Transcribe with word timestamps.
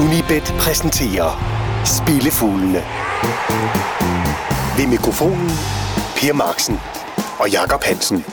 Unibet 0.00 0.54
præsenterer 0.58 1.30
Spillefuglene. 1.84 2.82
Ved 4.78 4.86
mikrofonen 4.86 5.50
Per 6.16 6.32
Marksen 6.32 6.78
og 7.38 7.50
Jakob 7.50 7.82
Hansen. 7.82 8.24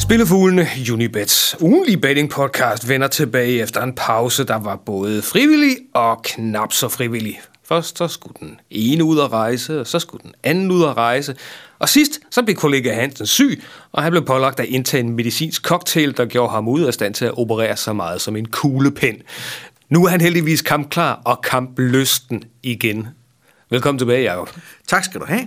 Spillefuglene 0.00 0.66
Unibets 0.92 1.56
ugenlige 1.60 1.98
betting 1.98 2.30
podcast 2.30 2.88
vender 2.88 3.08
tilbage 3.08 3.62
efter 3.62 3.82
en 3.82 3.94
pause, 3.94 4.44
der 4.44 4.58
var 4.58 4.76
både 4.76 5.22
frivillig 5.22 5.76
og 5.94 6.22
knap 6.22 6.72
så 6.72 6.88
frivillig. 6.88 7.40
Først 7.68 7.98
så 7.98 8.08
skulle 8.08 8.36
den 8.40 8.60
ene 8.70 9.04
ud 9.04 9.20
at 9.20 9.32
rejse, 9.32 9.80
og 9.80 9.86
så 9.86 9.98
skulle 9.98 10.22
den 10.22 10.34
anden 10.42 10.70
ud 10.70 10.84
at 10.84 10.96
rejse. 10.96 11.36
Og 11.78 11.88
sidst 11.88 12.20
så 12.30 12.42
blev 12.42 12.56
kollega 12.56 12.94
Hansen 12.94 13.26
syg, 13.26 13.62
og 13.92 14.02
han 14.02 14.12
blev 14.12 14.24
pålagt 14.24 14.60
at 14.60 14.66
indtage 14.66 15.00
en 15.02 15.10
medicinsk 15.10 15.62
cocktail, 15.62 16.16
der 16.16 16.24
gjorde 16.24 16.52
ham 16.52 16.68
ud 16.68 16.82
af 16.82 16.94
stand 16.94 17.14
til 17.14 17.24
at 17.24 17.38
operere 17.38 17.76
så 17.76 17.92
meget 17.92 18.20
som 18.20 18.36
en 18.36 18.46
kuglepen. 18.46 19.14
Nu 19.88 20.04
er 20.04 20.08
han 20.08 20.20
heldigvis 20.20 20.62
kampklar 20.62 21.22
og 21.24 21.40
kamplysten 21.42 22.44
igen. 22.62 23.08
Velkommen 23.70 23.98
tilbage, 23.98 24.32
Jacob. 24.32 24.50
Tak 24.86 25.04
skal 25.04 25.20
du 25.20 25.26
have. 25.26 25.46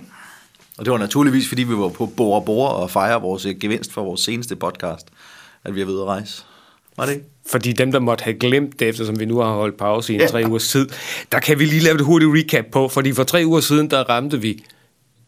Og 0.78 0.84
det 0.84 0.92
var 0.92 0.98
naturligvis, 0.98 1.48
fordi 1.48 1.62
vi 1.62 1.74
var 1.74 1.88
på 1.88 2.06
Bora 2.06 2.40
Bora 2.40 2.74
og 2.74 2.90
fejre 2.90 3.20
vores 3.20 3.46
øh, 3.46 3.58
gevinst 3.60 3.92
for 3.92 4.04
vores 4.04 4.20
seneste 4.20 4.56
podcast, 4.56 5.06
at 5.64 5.74
vi 5.74 5.80
er 5.80 5.84
ved 5.84 6.00
at 6.00 6.06
rejse. 6.06 6.42
Var 6.96 7.06
det 7.06 7.12
ikke? 7.12 7.24
Fordi 7.50 7.72
dem, 7.72 7.92
der 7.92 7.98
måtte 7.98 8.24
have 8.24 8.38
glemt 8.38 8.80
det, 8.80 8.88
eftersom 8.88 9.20
vi 9.20 9.24
nu 9.24 9.38
har 9.38 9.52
holdt 9.52 9.76
pause 9.76 10.12
i 10.12 10.16
en 10.16 10.20
ja. 10.20 10.26
tre 10.26 10.44
ugers 10.46 10.68
tid, 10.68 10.88
der 11.32 11.40
kan 11.40 11.58
vi 11.58 11.64
lige 11.64 11.80
lave 11.80 11.94
et 11.94 12.00
hurtigt 12.00 12.30
recap 12.34 12.64
på, 12.72 12.88
fordi 12.88 13.12
for 13.12 13.24
tre 13.24 13.42
uger 13.46 13.60
siden, 13.60 13.90
der 13.90 13.98
ramte 13.98 14.40
vi 14.40 14.64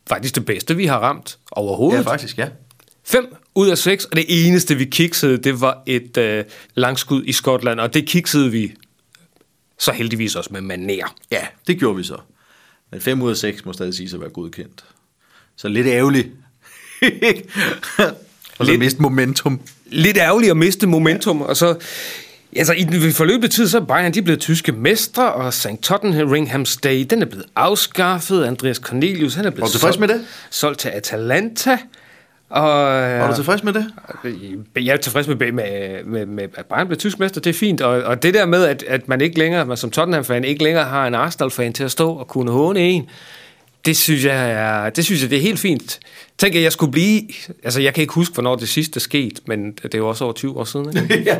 faktisk 0.08 0.34
det 0.34 0.44
bedste, 0.44 0.76
vi 0.76 0.86
har 0.86 0.98
ramt 0.98 1.38
overhovedet. 1.50 2.04
Ja, 2.04 2.10
faktisk, 2.10 2.38
ja. 2.38 2.48
5 3.04 3.36
ud 3.54 3.68
af 3.68 3.78
6, 3.78 4.04
og 4.04 4.16
det 4.16 4.24
eneste, 4.28 4.74
vi 4.74 4.84
kiksede, 4.84 5.38
det 5.38 5.60
var 5.60 5.82
et 5.86 6.16
øh, 6.16 6.44
langskud 6.74 7.22
i 7.24 7.32
Skotland, 7.32 7.80
og 7.80 7.94
det 7.94 8.06
kiksede 8.06 8.50
vi 8.50 8.72
så 9.82 9.92
heldigvis 9.92 10.34
også 10.36 10.50
med 10.52 10.60
maner. 10.60 11.16
Ja, 11.30 11.46
det 11.66 11.78
gjorde 11.78 11.96
vi 11.96 12.04
så. 12.04 12.16
Men 12.90 13.00
5 13.00 13.22
ud 13.22 13.30
af 13.30 13.36
6 13.36 13.64
må 13.64 13.72
stadig 13.72 13.94
sige 13.94 14.14
at 14.14 14.20
være 14.20 14.30
godkendt. 14.30 14.84
Så 15.56 15.68
lidt 15.68 15.86
ærgerligt. 15.86 16.28
og 18.58 18.66
så 18.66 18.72
Lidt- 18.72 18.78
miste 18.78 19.02
momentum. 19.02 19.60
Lidt 19.86 20.16
ærgerligt 20.16 20.50
at 20.50 20.56
miste 20.56 20.86
momentum, 20.86 21.38
ja. 21.38 21.44
og 21.44 21.56
så... 21.56 21.78
Altså, 22.56 22.72
i 22.72 22.82
den 22.82 23.12
forløbet 23.12 23.50
tid, 23.50 23.68
så 23.68 23.78
er 23.78 23.84
Bayern, 23.84 24.14
de 24.14 24.18
er 24.18 24.22
blevet 24.22 24.40
tyske 24.40 24.72
mestre, 24.72 25.32
og 25.32 25.54
St. 25.54 25.66
Tottenham 25.82 26.64
Stay, 26.64 27.06
den 27.10 27.22
er 27.22 27.26
blevet 27.26 27.46
afskaffet. 27.56 28.44
Andreas 28.44 28.76
Cornelius, 28.76 29.34
han 29.34 29.44
er 29.44 29.50
blevet 29.50 29.68
du 29.68 29.72
tilfreds 29.72 29.98
med 29.98 30.08
det? 30.08 30.26
solgt 30.50 30.80
til 30.80 30.88
Atalanta. 30.88 31.78
Og, 32.52 32.62
Var 33.02 33.28
du 33.30 33.34
tilfreds 33.34 33.64
med 33.64 33.72
det? 33.72 33.86
Jeg 34.76 34.92
er 34.92 34.96
tilfreds 34.96 35.28
med, 35.28 35.52
med, 35.52 36.04
med, 36.04 36.26
med 36.26 36.48
at 36.54 36.66
Bayern 36.66 36.86
blev 36.86 36.98
tysk 36.98 37.18
mester, 37.18 37.40
det 37.40 37.50
er 37.50 37.54
fint. 37.54 37.80
Og, 37.80 38.02
og 38.02 38.22
det 38.22 38.34
der 38.34 38.46
med, 38.46 38.64
at, 38.64 38.82
at 38.82 39.08
man 39.08 39.20
ikke 39.20 39.38
længere, 39.38 39.66
man 39.66 39.76
som 39.76 39.90
Tottenham-fan, 39.90 40.44
ikke 40.44 40.62
længere 40.62 40.84
har 40.84 41.06
en 41.06 41.14
Arsenal-fan 41.14 41.72
til 41.72 41.84
at 41.84 41.90
stå 41.90 42.12
og 42.12 42.28
kunne 42.28 42.50
håne 42.50 42.80
en, 42.80 43.08
det 43.84 43.96
synes 43.96 44.24
jeg 44.24 44.50
er, 44.50 44.90
det 44.90 45.04
synes 45.04 45.22
jeg, 45.22 45.30
det 45.30 45.38
er 45.38 45.42
helt 45.42 45.58
fint. 45.58 46.00
Tænk, 46.38 46.54
at 46.54 46.62
jeg 46.62 46.72
skulle 46.72 46.92
blive... 46.92 47.22
Altså, 47.64 47.80
jeg 47.80 47.94
kan 47.94 48.02
ikke 48.02 48.14
huske, 48.14 48.34
hvornår 48.34 48.56
det 48.56 48.68
sidste 48.68 49.00
skete, 49.00 49.40
men 49.46 49.72
det 49.72 49.94
er 49.94 49.98
jo 49.98 50.08
også 50.08 50.24
over 50.24 50.32
20 50.32 50.58
år 50.58 50.64
siden, 50.64 50.88
ikke? 50.96 51.22
ja. 51.30 51.38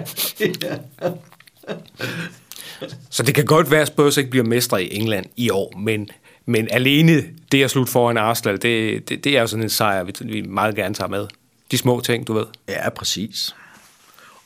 Så 3.11 3.23
det 3.23 3.35
kan 3.35 3.45
godt 3.45 3.71
være, 3.71 3.81
at 3.81 3.89
Spurs 3.89 4.17
ikke 4.17 4.31
bliver 4.31 4.45
mestre 4.45 4.85
i 4.85 4.97
England 4.97 5.27
i 5.37 5.51
år, 5.51 5.79
men, 5.79 6.09
men 6.47 6.69
alene 6.71 7.25
det 7.53 7.65
at 7.65 7.71
slutte 7.71 7.93
foran 7.93 8.17
Arsenal, 8.17 8.63
det, 8.63 9.09
det, 9.09 9.25
det 9.25 9.37
er 9.37 9.41
jo 9.41 9.47
sådan 9.47 9.63
en 9.63 9.71
sejr, 9.71 10.05
vi, 10.05 10.13
vi 10.21 10.41
meget 10.43 10.75
gerne 10.75 10.95
tager 10.95 11.09
med. 11.09 11.27
De 11.71 11.79
små 11.79 12.01
ting, 12.01 12.27
du 12.27 12.33
ved. 12.33 12.47
ja, 12.69 12.91
præcis. 12.91 13.55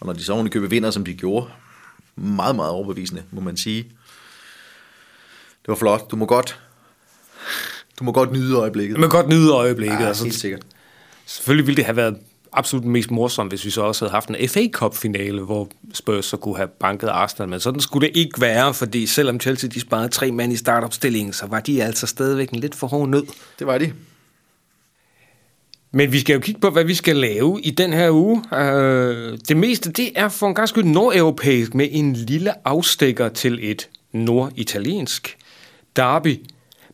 Og 0.00 0.06
når 0.06 0.12
de 0.12 0.24
så 0.24 0.32
oven 0.32 0.46
i 0.46 0.50
købet 0.50 0.70
vinder, 0.70 0.90
som 0.90 1.04
de 1.04 1.14
gjorde, 1.14 1.46
meget, 2.16 2.56
meget 2.56 2.70
overbevisende, 2.70 3.22
må 3.30 3.40
man 3.40 3.56
sige. 3.56 3.82
Det 5.62 5.68
var 5.68 5.74
flot. 5.74 6.10
Du 6.10 6.16
må 6.16 6.26
godt, 6.26 6.60
du 7.98 8.04
må 8.04 8.12
godt 8.12 8.32
nyde 8.32 8.56
øjeblikket. 8.56 8.98
Man 8.98 9.10
kan 9.10 9.20
godt 9.20 9.28
nyde 9.28 9.52
øjeblikket. 9.52 10.00
ja, 10.00 10.06
altså, 10.06 10.24
helt 10.24 10.36
sikkert. 10.36 10.62
Selvfølgelig 11.26 11.66
ville 11.66 11.76
det 11.76 11.84
have 11.84 11.96
været 11.96 12.18
absolut 12.52 12.84
mest 12.84 13.10
morsomt, 13.10 13.50
hvis 13.50 13.64
vi 13.64 13.70
så 13.70 13.82
også 13.82 14.04
havde 14.04 14.12
haft 14.12 14.28
en 14.28 14.48
FA 14.48 14.68
Cup-finale, 14.72 15.40
hvor 15.40 15.68
Spurs 15.94 16.26
så 16.26 16.36
kunne 16.36 16.56
have 16.56 16.68
banket 16.68 17.08
Arsenal. 17.08 17.48
Men 17.48 17.60
sådan 17.60 17.80
skulle 17.80 18.08
det 18.08 18.16
ikke 18.16 18.40
være, 18.40 18.74
fordi 18.74 19.06
selvom 19.06 19.40
Chelsea 19.40 19.70
de 19.70 19.80
sparede 19.80 20.08
tre 20.08 20.32
mand 20.32 20.52
i 20.52 20.56
startopstillingen, 20.56 21.32
så 21.32 21.46
var 21.46 21.60
de 21.60 21.82
altså 21.82 22.06
stadigvæk 22.06 22.50
en 22.50 22.58
lidt 22.58 22.74
for 22.74 22.86
hård 22.86 23.08
nød. 23.08 23.24
Det 23.58 23.66
var 23.66 23.78
de. 23.78 23.92
Men 25.92 26.12
vi 26.12 26.20
skal 26.20 26.34
jo 26.34 26.40
kigge 26.40 26.60
på, 26.60 26.70
hvad 26.70 26.84
vi 26.84 26.94
skal 26.94 27.16
lave 27.16 27.60
i 27.62 27.70
den 27.70 27.92
her 27.92 28.10
uge. 28.10 28.42
Øh, 28.54 29.38
det 29.48 29.56
meste, 29.56 29.92
det 29.92 30.12
er 30.16 30.28
for 30.28 30.48
en 30.48 30.54
gang 30.54 30.68
skyld 30.68 30.84
nordeuropæisk 30.84 31.74
med 31.74 31.88
en 31.90 32.12
lille 32.12 32.66
afstikker 32.66 33.28
til 33.28 33.70
et 33.70 33.88
norditaliensk 34.12 35.36
derby. 35.96 36.40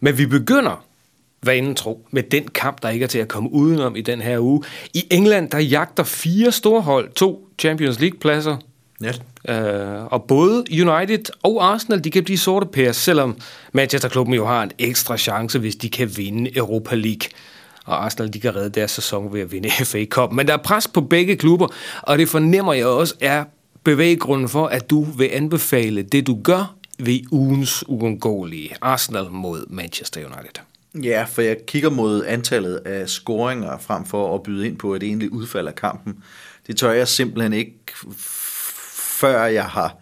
Men 0.00 0.18
vi 0.18 0.26
begynder, 0.26 0.84
hvad 1.42 1.56
inden 1.56 1.74
tro, 1.74 2.06
med 2.10 2.22
den 2.22 2.48
kamp, 2.48 2.82
der 2.82 2.88
ikke 2.88 3.02
er 3.02 3.08
til 3.08 3.18
at 3.18 3.28
komme 3.28 3.52
udenom 3.52 3.96
i 3.96 4.00
den 4.00 4.20
her 4.20 4.38
uge. 4.38 4.62
I 4.94 5.04
England, 5.10 5.50
der 5.50 5.58
jagter 5.58 6.02
fire 6.04 6.52
store 6.52 6.80
hold, 6.80 7.12
to 7.12 7.48
Champions 7.58 8.00
League-pladser, 8.00 8.56
Ja. 9.02 9.12
Øh, 9.48 10.04
og 10.04 10.24
både 10.24 10.64
United 10.70 11.24
og 11.42 11.64
Arsenal, 11.72 12.04
de 12.04 12.10
kan 12.10 12.24
blive 12.24 12.38
sorte 12.38 12.66
pære, 12.66 12.92
selvom 12.92 13.36
Manchester-klubben 13.72 14.34
jo 14.34 14.46
har 14.46 14.62
en 14.62 14.70
ekstra 14.78 15.16
chance, 15.16 15.58
hvis 15.58 15.76
de 15.76 15.90
kan 15.90 16.16
vinde 16.16 16.56
Europa 16.56 16.94
League. 16.94 17.28
Og 17.84 18.04
Arsenal, 18.04 18.32
de 18.32 18.40
kan 18.40 18.56
redde 18.56 18.70
deres 18.70 18.90
sæson 18.90 19.32
ved 19.32 19.40
at 19.40 19.52
vinde 19.52 19.70
FA 19.84 20.04
Cup. 20.04 20.32
Men 20.32 20.46
der 20.46 20.52
er 20.52 20.62
pres 20.64 20.88
på 20.88 21.00
begge 21.00 21.36
klubber, 21.36 21.66
og 22.02 22.18
det 22.18 22.28
fornemmer 22.28 22.72
jeg 22.72 22.86
også 22.86 23.14
er 23.20 23.44
bevæggrunden 23.84 24.48
for, 24.48 24.66
at 24.66 24.90
du 24.90 25.02
vil 25.02 25.30
anbefale 25.32 26.02
det, 26.02 26.26
du 26.26 26.38
gør 26.44 26.74
ved 26.98 27.20
ugens 27.30 27.84
uundgåelige 27.88 28.74
Arsenal 28.80 29.26
mod 29.30 29.66
Manchester 29.70 30.20
United. 30.20 30.62
Ja, 30.94 31.24
for 31.24 31.42
jeg 31.42 31.56
kigger 31.66 31.90
mod 31.90 32.24
antallet 32.26 32.76
af 32.76 33.08
scoringer 33.08 33.78
frem 33.78 34.04
for 34.04 34.34
at 34.34 34.42
byde 34.42 34.66
ind 34.66 34.78
på 34.78 34.94
et 34.94 35.02
egentlig 35.02 35.32
udfald 35.32 35.66
af 35.68 35.74
kampen. 35.74 36.24
Det 36.66 36.76
tør 36.76 36.92
jeg 36.92 37.08
simpelthen 37.08 37.52
ikke, 37.52 37.76
før 39.20 39.44
jeg 39.44 39.64
har... 39.64 39.96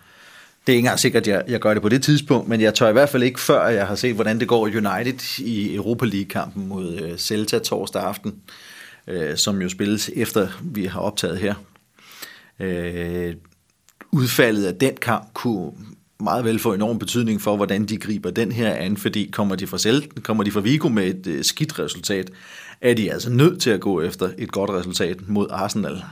Det 0.66 0.72
er 0.72 0.76
ikke 0.76 0.78
engang 0.78 0.98
sikkert, 0.98 1.22
at 1.22 1.28
jeg, 1.28 1.44
jeg 1.48 1.60
gør 1.60 1.74
det 1.74 1.82
på 1.82 1.88
det 1.88 2.02
tidspunkt, 2.02 2.48
men 2.48 2.60
jeg 2.60 2.74
tør 2.74 2.88
i 2.88 2.92
hvert 2.92 3.08
fald 3.08 3.22
ikke, 3.22 3.40
før 3.40 3.66
jeg 3.68 3.86
har 3.86 3.94
set, 3.94 4.14
hvordan 4.14 4.40
det 4.40 4.48
går 4.48 4.66
United 4.66 5.38
i 5.38 5.74
Europa 5.74 6.04
League-kampen 6.04 6.68
mod 6.68 7.00
øh, 7.00 7.18
Celta 7.18 7.58
torsdag 7.58 8.02
aften, 8.02 8.34
øh, 9.06 9.36
som 9.36 9.62
jo 9.62 9.68
spilles 9.68 10.10
efter, 10.16 10.48
vi 10.62 10.84
har 10.84 11.00
optaget 11.00 11.38
her. 11.38 11.54
Øh, 12.60 13.34
udfaldet 14.12 14.66
af 14.66 14.74
den 14.74 14.96
kamp 14.96 15.28
kunne 15.34 15.72
meget 16.20 16.44
vel 16.44 16.58
få 16.58 16.74
enorm 16.74 16.98
betydning 16.98 17.40
for, 17.40 17.56
hvordan 17.56 17.86
de 17.86 17.96
griber 17.96 18.30
den 18.30 18.52
her 18.52 18.72
an, 18.72 18.96
fordi 18.96 19.30
kommer 19.32 19.56
de 19.56 19.66
fra, 19.66 19.78
Selten, 19.78 20.22
kommer 20.22 20.44
de 20.44 20.50
fra 20.50 20.60
Vigo 20.60 20.88
med 20.88 21.06
et 21.06 21.26
øh, 21.26 21.44
skidt 21.44 21.78
resultat, 21.78 22.30
er 22.80 22.94
de 22.94 23.12
altså 23.12 23.30
nødt 23.30 23.60
til 23.60 23.70
at 23.70 23.80
gå 23.80 24.00
efter 24.02 24.30
et 24.38 24.52
godt 24.52 24.70
resultat 24.70 25.28
mod 25.28 25.46
Arsenal. 25.50 26.02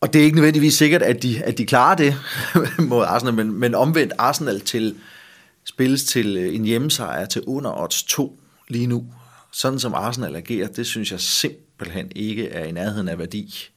Og 0.00 0.12
det 0.12 0.20
er 0.20 0.24
ikke 0.24 0.36
nødvendigvis 0.36 0.74
sikkert, 0.74 1.02
at 1.02 1.22
de, 1.22 1.42
at 1.44 1.58
de 1.58 1.66
klarer 1.66 1.96
det 1.96 2.14
mod 2.90 3.04
Arsenal, 3.04 3.34
men, 3.34 3.52
men 3.52 3.74
omvendt 3.74 4.12
Arsenal 4.18 4.60
til 4.60 4.94
spilles 5.64 6.04
til 6.04 6.36
øh, 6.36 6.54
en 6.54 6.64
hjemmesejr 6.64 7.26
til 7.26 7.42
under 7.46 7.82
odds 7.82 8.02
2 8.02 8.40
lige 8.68 8.86
nu. 8.86 9.06
Sådan 9.52 9.78
som 9.78 9.94
Arsenal 9.94 10.36
agerer, 10.36 10.68
det 10.68 10.86
synes 10.86 11.12
jeg 11.12 11.20
simpelthen 11.20 12.12
ikke 12.14 12.48
er 12.48 12.64
i 12.64 12.72
nærheden 12.72 13.08
af 13.08 13.18
værdi. 13.18 13.70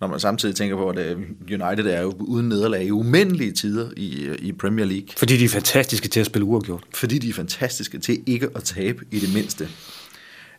Når 0.00 0.06
man 0.06 0.20
samtidig 0.20 0.54
tænker 0.54 0.76
på, 0.76 0.88
at 0.88 0.98
øh, 0.98 1.16
United 1.40 1.86
er 1.86 2.02
jo 2.02 2.14
uden 2.18 2.48
nederlag 2.48 2.84
i 2.84 2.90
umindelige 2.90 3.52
tider 3.52 3.90
i, 3.96 4.24
øh, 4.24 4.38
i 4.38 4.52
Premier 4.52 4.86
League. 4.86 5.08
Fordi 5.16 5.36
de 5.36 5.44
er 5.44 5.48
fantastiske 5.48 6.08
til 6.08 6.20
at 6.20 6.26
spille 6.26 6.44
uafgjort. 6.44 6.84
Fordi 6.94 7.18
de 7.18 7.28
er 7.28 7.32
fantastiske 7.32 7.98
til 7.98 8.22
ikke 8.26 8.48
at 8.54 8.62
tabe 8.62 9.04
i 9.10 9.18
det 9.18 9.34
mindste. 9.34 9.68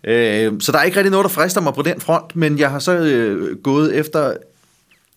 Øh, 0.03 0.53
så 0.59 0.71
der 0.71 0.77
er 0.77 0.83
ikke 0.83 0.97
rigtig 0.97 1.11
noget, 1.11 1.23
der 1.23 1.29
frister 1.29 1.61
mig 1.61 1.73
på 1.73 1.81
den 1.81 2.01
front, 2.01 2.35
men 2.35 2.59
jeg 2.59 2.71
har 2.71 2.79
så 2.79 2.97
øh, 2.97 3.57
gået 3.57 3.95
efter 3.95 4.33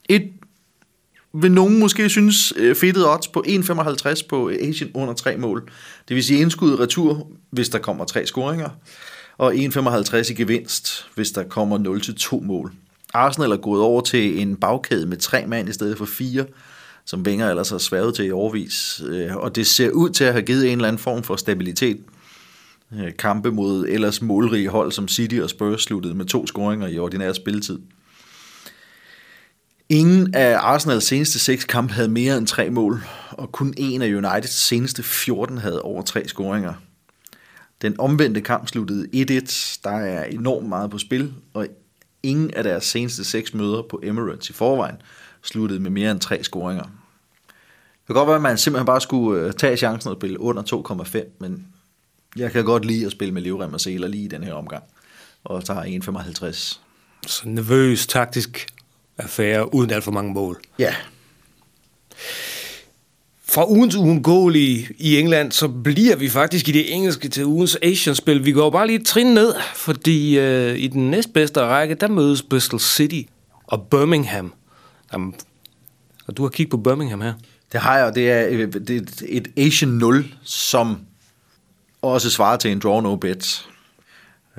et, 0.08 0.32
vil 1.34 1.52
nogen 1.52 1.78
måske 1.78 2.08
synes, 2.08 2.52
øh, 2.56 2.76
fedtet 2.76 3.08
odds 3.08 3.28
på 3.28 3.44
1,55 3.46 4.26
på 4.28 4.50
Asian 4.60 4.90
under 4.94 5.14
tre 5.14 5.36
mål. 5.36 5.70
Det 6.08 6.16
vil 6.16 6.24
sige 6.24 6.40
indskud 6.40 6.80
retur, 6.80 7.28
hvis 7.50 7.68
der 7.68 7.78
kommer 7.78 8.04
tre 8.04 8.26
scoringer, 8.26 8.68
og 9.38 9.54
1,55 9.54 10.30
i 10.30 10.34
gevinst, 10.34 11.06
hvis 11.14 11.30
der 11.30 11.42
kommer 11.42 11.78
0-2 12.38 12.46
mål. 12.46 12.72
Arsenal 13.14 13.52
er 13.52 13.56
gået 13.56 13.82
over 13.82 14.00
til 14.00 14.40
en 14.40 14.56
bagkæde 14.56 15.06
med 15.06 15.16
tre 15.16 15.46
mand 15.46 15.68
i 15.68 15.72
stedet 15.72 15.98
for 15.98 16.04
fire, 16.04 16.46
som 17.04 17.22
Wenger 17.22 17.50
ellers 17.50 17.70
har 17.70 17.78
sværet 17.78 18.14
til 18.14 18.26
i 18.26 18.30
overvis. 18.30 19.02
Øh, 19.06 19.36
og 19.36 19.56
det 19.56 19.66
ser 19.66 19.90
ud 19.90 20.10
til 20.10 20.24
at 20.24 20.32
have 20.32 20.42
givet 20.42 20.66
en 20.66 20.78
eller 20.78 20.88
anden 20.88 21.02
form 21.02 21.22
for 21.22 21.36
stabilitet. 21.36 22.00
Øh, 22.92 23.16
kampe 23.18 23.50
mod 23.50 23.86
ellers 23.88 24.22
målrige 24.22 24.68
hold 24.68 24.92
som 24.92 25.08
City 25.08 25.34
og 25.34 25.50
Spurs 25.50 25.82
sluttede 25.82 26.14
med 26.14 26.24
to 26.24 26.46
scoringer 26.46 26.86
i 26.86 26.98
ordinær 26.98 27.32
spilletid. 27.32 27.78
Ingen 29.88 30.34
af 30.34 30.58
Arsenals 30.58 31.04
seneste 31.04 31.38
seks 31.38 31.64
kampe 31.64 31.94
havde 31.94 32.08
mere 32.08 32.38
end 32.38 32.46
tre 32.46 32.70
mål, 32.70 33.02
og 33.30 33.52
kun 33.52 33.74
en 33.76 34.02
af 34.02 34.06
Uniteds 34.06 34.66
seneste 34.66 35.02
14 35.02 35.58
havde 35.58 35.82
over 35.82 36.02
tre 36.02 36.28
scoringer. 36.28 36.74
Den 37.82 38.00
omvendte 38.00 38.40
kamp 38.40 38.68
sluttede 38.68 39.06
1-1. 39.14 39.80
Der 39.84 39.90
er 39.90 40.24
enormt 40.24 40.68
meget 40.68 40.90
på 40.90 40.98
spil, 40.98 41.32
og 41.54 41.66
ingen 42.22 42.54
af 42.54 42.64
deres 42.64 42.84
seneste 42.84 43.24
seks 43.24 43.54
møder 43.54 43.82
på 43.82 44.00
Emirates 44.02 44.50
i 44.50 44.52
forvejen 44.52 44.96
sluttede 45.42 45.80
med 45.80 45.90
mere 45.90 46.10
end 46.10 46.20
tre 46.20 46.44
scoringer. 46.44 46.84
kan 48.06 48.14
godt 48.14 48.26
være, 48.26 48.36
at 48.36 48.42
man 48.42 48.58
simpelthen 48.58 48.86
bare 48.86 49.00
skulle 49.00 49.42
øh, 49.42 49.52
tage 49.52 49.76
chancen 49.76 50.10
og 50.10 50.16
spille 50.16 50.40
under 50.40 50.62
2,5, 51.14 51.26
men 51.38 51.66
jeg 52.36 52.52
kan 52.52 52.64
godt 52.64 52.84
lide 52.84 53.06
at 53.06 53.12
spille 53.12 53.34
med 53.34 53.42
livrem 53.42 53.74
og 53.74 53.80
seler 53.80 54.08
lige 54.08 54.24
i 54.24 54.28
den 54.28 54.44
her 54.44 54.54
omgang. 54.54 54.84
Og 55.44 55.64
tager 55.64 55.82
1,55. 55.82 56.78
Så 57.26 57.48
nervøs, 57.48 58.06
taktisk 58.06 58.66
affære, 59.18 59.74
uden 59.74 59.90
alt 59.90 60.04
for 60.04 60.10
mange 60.10 60.32
mål. 60.32 60.60
Ja, 60.78 60.94
fra 63.50 63.70
ugens 63.70 63.96
uundgåelige 63.96 64.88
i 64.98 65.18
England, 65.18 65.52
så 65.52 65.68
bliver 65.68 66.16
vi 66.16 66.28
faktisk 66.28 66.68
i 66.68 66.72
det 66.72 66.94
engelske 66.94 67.28
til 67.28 67.44
ugens 67.44 67.78
Asian-spil. 67.82 68.44
Vi 68.44 68.52
går 68.52 68.70
bare 68.70 68.86
lige 68.86 68.98
et 69.00 69.06
trin 69.06 69.26
ned, 69.26 69.54
fordi 69.74 70.38
øh, 70.38 70.78
i 70.78 70.88
den 70.88 71.10
næstbedste 71.10 71.60
række, 71.60 71.94
der 71.94 72.08
mødes 72.08 72.42
Bristol 72.42 72.80
City 72.80 73.22
og 73.66 73.82
Birmingham. 73.90 74.52
Jamen, 75.12 75.34
og 76.26 76.36
du 76.36 76.42
har 76.42 76.48
kigget 76.48 76.70
på 76.70 76.76
Birmingham 76.76 77.20
her. 77.20 77.32
det 77.72 77.80
har 77.80 77.96
jeg, 77.96 78.06
og 78.06 78.14
det 78.14 78.30
er, 78.30 78.48
øh, 78.50 78.72
det 78.72 78.90
er 78.90 79.00
et 79.28 79.48
Asian 79.56 79.90
0, 79.90 80.34
som 80.44 80.98
også 82.02 82.30
svarer 82.30 82.56
til 82.56 82.72
en 82.72 82.78
draw 82.78 83.00
no 83.00 83.16
bet. 83.16 83.66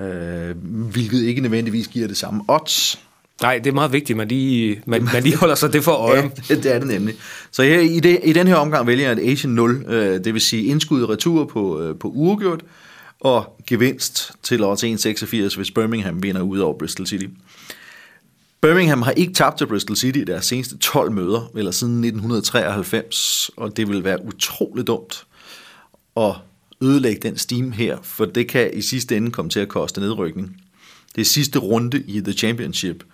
Øh, 0.00 0.56
hvilket 0.64 1.22
ikke 1.22 1.40
nødvendigvis 1.40 1.88
giver 1.88 2.08
det 2.08 2.16
samme 2.16 2.44
odds. 2.48 2.98
Nej, 3.42 3.58
det 3.58 3.66
er 3.70 3.74
meget 3.74 3.92
vigtigt, 3.92 4.10
at 4.10 4.16
man 4.16 4.28
lige, 4.28 4.82
man, 4.86 5.04
man 5.12 5.22
lige 5.22 5.36
holder 5.36 5.54
sig 5.54 5.72
det 5.72 5.84
for 5.84 5.92
øje. 5.92 6.30
Ja, 6.50 6.54
det 6.54 6.74
er 6.74 6.78
det 6.78 6.88
nemlig. 6.88 7.14
Så 7.50 7.62
her, 7.62 7.80
i, 7.80 8.00
det, 8.00 8.20
i 8.24 8.32
den 8.32 8.46
her 8.46 8.54
omgang 8.54 8.86
vælger 8.86 9.10
jeg 9.10 9.22
et 9.22 9.32
Asian 9.32 9.52
0, 9.54 9.84
øh, 9.88 10.24
det 10.24 10.34
vil 10.34 10.40
sige 10.40 10.64
indskud 10.64 11.02
og 11.02 11.08
retur 11.08 11.44
på, 11.44 11.80
øh, 11.80 11.98
på 11.98 12.08
uregjort, 12.08 12.62
og 13.20 13.56
gevinst 13.66 14.32
til 14.42 14.64
odds 14.64 14.84
1,86, 14.84 15.56
hvis 15.56 15.70
Birmingham 15.70 16.22
vinder 16.22 16.42
ud 16.42 16.58
over 16.58 16.78
Bristol 16.78 17.06
City. 17.06 17.26
Birmingham 18.60 19.02
har 19.02 19.10
ikke 19.10 19.32
tabt 19.32 19.58
til 19.58 19.66
Bristol 19.66 19.96
City 19.96 20.18
i 20.18 20.24
deres 20.24 20.44
seneste 20.44 20.78
12 20.78 21.12
møder, 21.12 21.50
eller 21.56 21.70
siden 21.70 22.04
1993, 22.04 23.50
og 23.56 23.76
det 23.76 23.88
vil 23.88 24.04
være 24.04 24.24
utroligt 24.24 24.86
dumt 24.86 25.24
at 26.16 26.34
ødelægge 26.82 27.20
den 27.22 27.38
steam 27.38 27.72
her, 27.72 27.98
for 28.02 28.24
det 28.24 28.48
kan 28.48 28.70
i 28.74 28.82
sidste 28.82 29.16
ende 29.16 29.30
komme 29.30 29.48
til 29.48 29.60
at 29.60 29.68
koste 29.68 30.00
nedrykning. 30.00 30.56
Det 31.14 31.20
er 31.20 31.24
sidste 31.24 31.58
runde 31.58 32.02
i 32.06 32.20
The 32.20 32.32
Championship, 32.32 33.04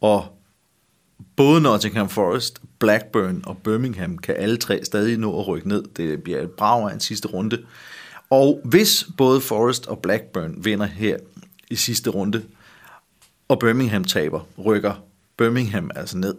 og 0.00 0.40
både 1.36 1.60
Nottingham 1.60 2.08
Forest, 2.08 2.60
Blackburn 2.78 3.42
og 3.46 3.58
Birmingham 3.58 4.18
kan 4.18 4.36
alle 4.36 4.56
tre 4.56 4.84
stadig 4.84 5.18
nå 5.18 5.40
at 5.40 5.48
rykke 5.48 5.68
ned. 5.68 5.84
Det 5.96 6.22
bliver 6.22 6.40
et 6.40 6.50
brag 6.50 6.90
af 6.90 6.94
en 6.94 7.00
sidste 7.00 7.28
runde. 7.28 7.64
Og 8.30 8.60
hvis 8.64 9.06
både 9.16 9.40
Forest 9.40 9.86
og 9.86 9.98
Blackburn 9.98 10.64
vinder 10.64 10.86
her 10.86 11.16
i 11.70 11.76
sidste 11.76 12.10
runde, 12.10 12.44
og 13.48 13.58
Birmingham 13.58 14.04
taber, 14.04 14.40
rykker 14.64 14.94
Birmingham 15.36 15.90
altså 15.94 16.18
ned. 16.18 16.34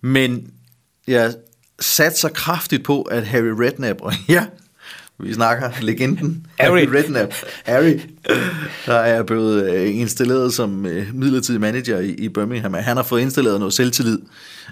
Men 0.00 0.54
jeg 1.06 1.34
satser 1.80 2.28
kraftigt 2.28 2.84
på, 2.84 3.02
at 3.02 3.26
Harry 3.26 3.54
Redknapp, 3.60 4.00
og 4.00 4.12
ja, 4.28 4.46
vi 5.18 5.34
snakker 5.34 5.70
legenden, 5.80 6.46
Harry. 6.60 6.86
Redknapp, 6.86 7.34
Harry, 7.64 8.00
der 8.86 8.94
er 8.94 9.22
blevet 9.22 9.70
øh, 9.70 9.96
installeret 9.96 10.54
som 10.54 10.86
øh, 10.86 11.14
midlertidig 11.14 11.60
manager 11.60 11.98
i, 12.00 12.28
Birmingham, 12.28 12.74
han 12.74 12.96
har 12.96 13.04
fået 13.04 13.20
installeret 13.20 13.58
noget 13.58 13.74
selvtillid 13.74 14.18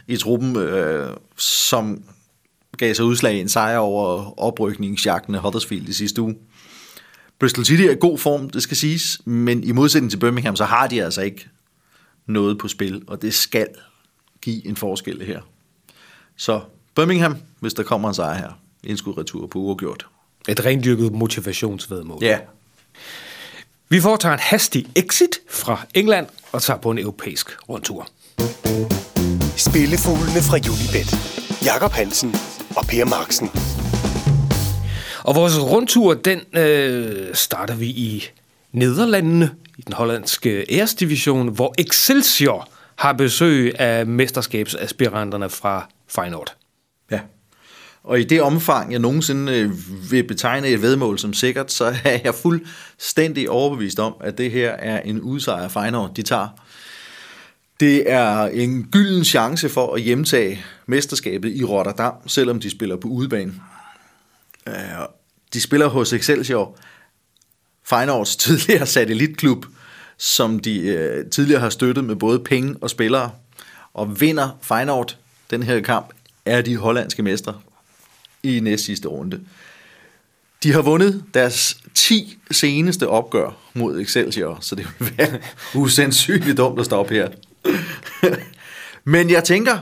i 0.09 0.17
truppen, 0.17 0.56
øh, 0.56 1.11
som 1.37 2.03
gav 2.79 2.94
sig 2.94 3.05
udslag 3.05 3.35
i 3.35 3.41
en 3.41 3.49
sejr 3.49 3.79
over 3.79 4.41
oprykningsjagten 4.41 5.35
af 5.35 5.41
Huddersfield 5.41 5.89
i 5.89 5.93
sidste 5.93 6.23
uge. 6.23 6.37
Bristol 7.38 7.65
City 7.65 7.83
er 7.83 7.91
i 7.91 7.97
god 8.00 8.19
form, 8.19 8.50
det 8.50 8.62
skal 8.62 8.77
siges, 8.77 9.21
men 9.25 9.65
i 9.65 9.73
modsætning 9.73 10.11
til 10.11 10.19
Birmingham, 10.19 10.56
så 10.56 10.65
har 10.65 10.87
de 10.87 11.05
altså 11.05 11.23
ikke 11.23 11.49
noget 12.27 12.59
på 12.59 12.69
spil, 12.69 13.03
og 13.06 13.23
det 13.23 13.35
skal 13.35 13.69
give 14.41 14.67
en 14.67 14.77
forskel 14.77 15.23
her. 15.23 15.41
Så 16.37 16.61
Birmingham, 16.97 17.37
hvis 17.61 17.75
der 17.75 17.83
kommer 17.83 18.09
en 18.09 18.15
sejr 18.15 18.35
her, 18.35 18.61
indskud 18.85 19.19
retur 19.19 19.47
på 19.47 19.59
uafgjort. 19.59 20.06
Et 20.49 20.65
rendyrket 20.65 21.12
motivationsvedmål. 21.12 22.19
Ja, 22.23 22.39
Vi 23.89 24.00
foretager 24.00 24.33
en 24.35 24.41
hastig 24.41 24.87
exit 24.97 25.39
fra 25.50 25.81
England 25.94 26.27
og 26.53 26.62
tager 26.62 26.79
på 26.79 26.91
en 26.91 26.99
europæisk 26.99 27.69
rundtur. 27.69 28.09
Spillefuglene 29.56 30.41
fra 30.43 30.56
Unibet. 30.56 31.15
Jakob 31.65 31.93
Hansen 31.93 32.35
og 32.77 32.87
Per 32.87 33.05
Marksen. 33.05 33.50
Og 35.25 35.35
vores 35.35 35.61
rundtur, 35.61 36.15
den 36.15 36.41
øh, 36.59 37.35
starter 37.35 37.75
vi 37.75 37.87
i 37.87 38.25
Nederlandene, 38.73 39.50
i 39.79 39.83
den 39.83 39.93
hollandske 39.93 40.65
æresdivision, 40.79 41.49
hvor 41.49 41.75
Excelsior 41.79 42.69
har 42.97 43.12
besøg 43.12 43.81
af 43.81 44.06
mesterskabsaspiranterne 44.06 45.49
fra 45.50 45.88
Feyenoord. 46.09 46.55
ja. 47.11 47.21
Og 48.04 48.20
i 48.20 48.25
det 48.25 48.43
omfang, 48.43 48.93
jeg 48.93 48.99
nogensinde 49.00 49.52
øh, 49.52 49.70
vil 50.10 50.25
betegne 50.25 50.69
et 50.69 50.82
vedmål 50.82 51.19
som 51.19 51.32
sikkert, 51.32 51.72
så 51.72 51.84
er 52.04 52.19
jeg 52.25 52.34
fuldstændig 52.34 53.50
overbevist 53.50 53.99
om, 53.99 54.14
at 54.20 54.38
det 54.38 54.50
her 54.50 54.70
er 54.70 55.00
en 55.00 55.20
udsejr 55.20 55.69
Feyenoord, 55.69 56.14
de 56.14 56.22
tager. 56.22 56.49
Det 57.81 58.10
er 58.10 58.46
en 58.46 58.88
gylden 58.93 59.25
chance 59.25 59.69
for 59.69 59.94
at 59.94 60.02
hjemtage 60.02 60.64
mesterskabet 60.87 61.56
i 61.56 61.64
Rotterdam, 61.64 62.14
selvom 62.26 62.60
de 62.60 62.70
spiller 62.70 62.96
på 62.96 63.08
udebane. 63.08 63.54
Øh, 64.66 64.75
De 65.54 65.60
spiller 65.60 65.87
hos 65.87 66.12
Excelsior, 66.12 66.76
Feyenoords 67.84 68.37
tidligere 68.46 68.87
satellitklub, 68.87 69.66
som 70.19 70.58
de 70.58 70.81
øh, 70.81 71.31
tidligere 71.31 71.60
har 71.60 71.70
støttet 71.70 72.04
med 72.04 72.16
både 72.16 72.38
penge 72.38 72.76
og 72.81 72.90
spillere. 72.90 73.31
Og 73.94 74.20
vinder 74.20 74.58
Feyenoord 74.62 75.16
den 75.50 75.62
her 75.62 75.81
kamp, 75.81 76.06
er 76.44 76.62
de 76.62 76.76
hollandske 76.76 77.22
mestre 77.22 77.60
i 78.43 78.61
næst 78.61 78.85
sidste 78.85 79.09
runde. 79.09 79.41
De 80.62 80.73
har 80.73 80.83
vundet 80.83 81.25
deres 81.35 81.77
10 81.94 82.39
seneste 82.50 83.09
opgør 83.09 83.56
mod 83.75 84.00
Excelsior, 84.00 84.59
så 84.61 84.75
det 84.75 84.87
vil 84.99 85.12
være 85.19 85.39
usandsynligt 85.83 86.56
dumt 86.56 86.81
at 86.81 86.87
stoppe 86.87 87.15
her. 87.15 87.29
Men 89.05 89.31
jeg 89.31 89.44
tænker, 89.44 89.79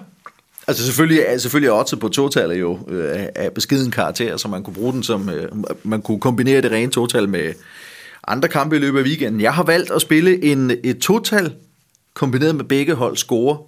altså 0.66 0.84
selvfølgelig, 0.84 1.40
selvfølgelig 1.40 1.68
er 1.68 1.72
oddset 1.72 2.00
på 2.00 2.08
total 2.08 2.50
jo 2.50 2.78
øh, 2.88 3.26
af- 3.34 3.52
beskeden 3.54 3.90
karakter, 3.90 4.36
så 4.36 4.48
man 4.48 4.62
kunne 4.62 4.74
bruge 4.74 4.92
den 4.92 5.02
som, 5.02 5.28
øh, 5.28 5.48
man 5.82 6.02
kunne 6.02 6.20
kombinere 6.20 6.60
det 6.62 6.70
rene 6.72 6.92
total 6.92 7.28
med 7.28 7.52
andre 8.28 8.48
kampe 8.48 8.76
i 8.76 8.78
løbet 8.78 8.98
af 8.98 9.04
weekenden. 9.04 9.40
Jeg 9.40 9.54
har 9.54 9.62
valgt 9.62 9.90
at 9.90 10.02
spille 10.02 10.44
en, 10.44 10.70
et 10.84 10.98
total 10.98 11.52
kombineret 12.14 12.54
med 12.54 12.64
begge 12.64 12.94
hold 12.94 13.16
score, 13.16 13.58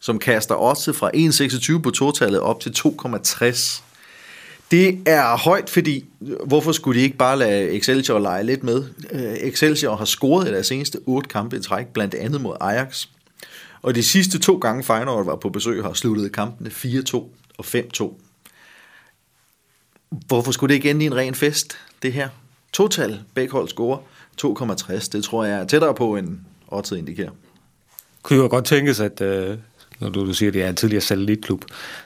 som 0.00 0.18
kaster 0.18 0.54
oddset 0.62 0.96
fra 0.96 1.10
1,26 1.76 1.78
på 1.82 1.90
totallet 1.90 2.40
op 2.40 2.60
til 2.60 2.70
2,60. 2.78 3.82
Det 4.70 5.02
er 5.06 5.36
højt, 5.36 5.70
fordi 5.70 6.04
hvorfor 6.46 6.72
skulle 6.72 7.00
de 7.00 7.04
ikke 7.04 7.16
bare 7.16 7.38
lade 7.38 7.70
Excelsior 7.70 8.18
lege 8.18 8.44
lidt 8.44 8.62
med? 8.62 8.84
Øh, 9.10 9.32
Excelsior 9.32 9.96
har 9.96 10.04
scoret 10.04 10.48
i 10.48 10.50
deres 10.50 10.66
seneste 10.66 10.98
otte 11.06 11.28
kampe 11.28 11.56
i 11.56 11.60
træk, 11.60 11.86
blandt 11.86 12.14
andet 12.14 12.40
mod 12.40 12.56
Ajax. 12.60 13.06
Og 13.82 13.94
de 13.94 14.02
sidste 14.02 14.38
to 14.38 14.58
gange 14.58 14.82
Feyenoord 14.82 15.24
var 15.24 15.36
på 15.36 15.48
besøg, 15.48 15.82
har 15.82 15.92
sluttet 15.92 16.32
kampene 16.32 16.70
4-2 16.70 17.16
og 17.58 17.64
5-2. 17.64 18.20
Hvorfor 20.26 20.52
skulle 20.52 20.68
det 20.68 20.74
ikke 20.74 20.90
ende 20.90 21.04
i 21.04 21.06
en 21.06 21.16
ren 21.16 21.34
fest, 21.34 21.78
det 22.02 22.12
her? 22.12 22.28
Total, 22.72 23.20
begge 23.34 23.52
hold 23.52 23.68
score 23.68 23.98
2,60. 24.42 25.08
Det 25.12 25.24
tror 25.24 25.44
jeg 25.44 25.60
er 25.60 25.66
tættere 25.66 25.94
på, 25.94 26.16
end 26.16 26.38
oddset 26.68 26.98
indikerer. 26.98 27.30
Kunne 28.22 28.38
jo 28.38 28.48
godt 28.50 28.64
tænkes, 28.64 29.00
at 29.00 29.20
øh, 29.20 29.58
når 30.00 30.08
du, 30.08 30.26
du 30.26 30.34
siger, 30.34 30.50
at 30.50 30.54
det 30.54 30.62
er 30.62 30.68
en 30.68 30.76
tidligere 30.76 31.00
satellitklub. 31.00 31.64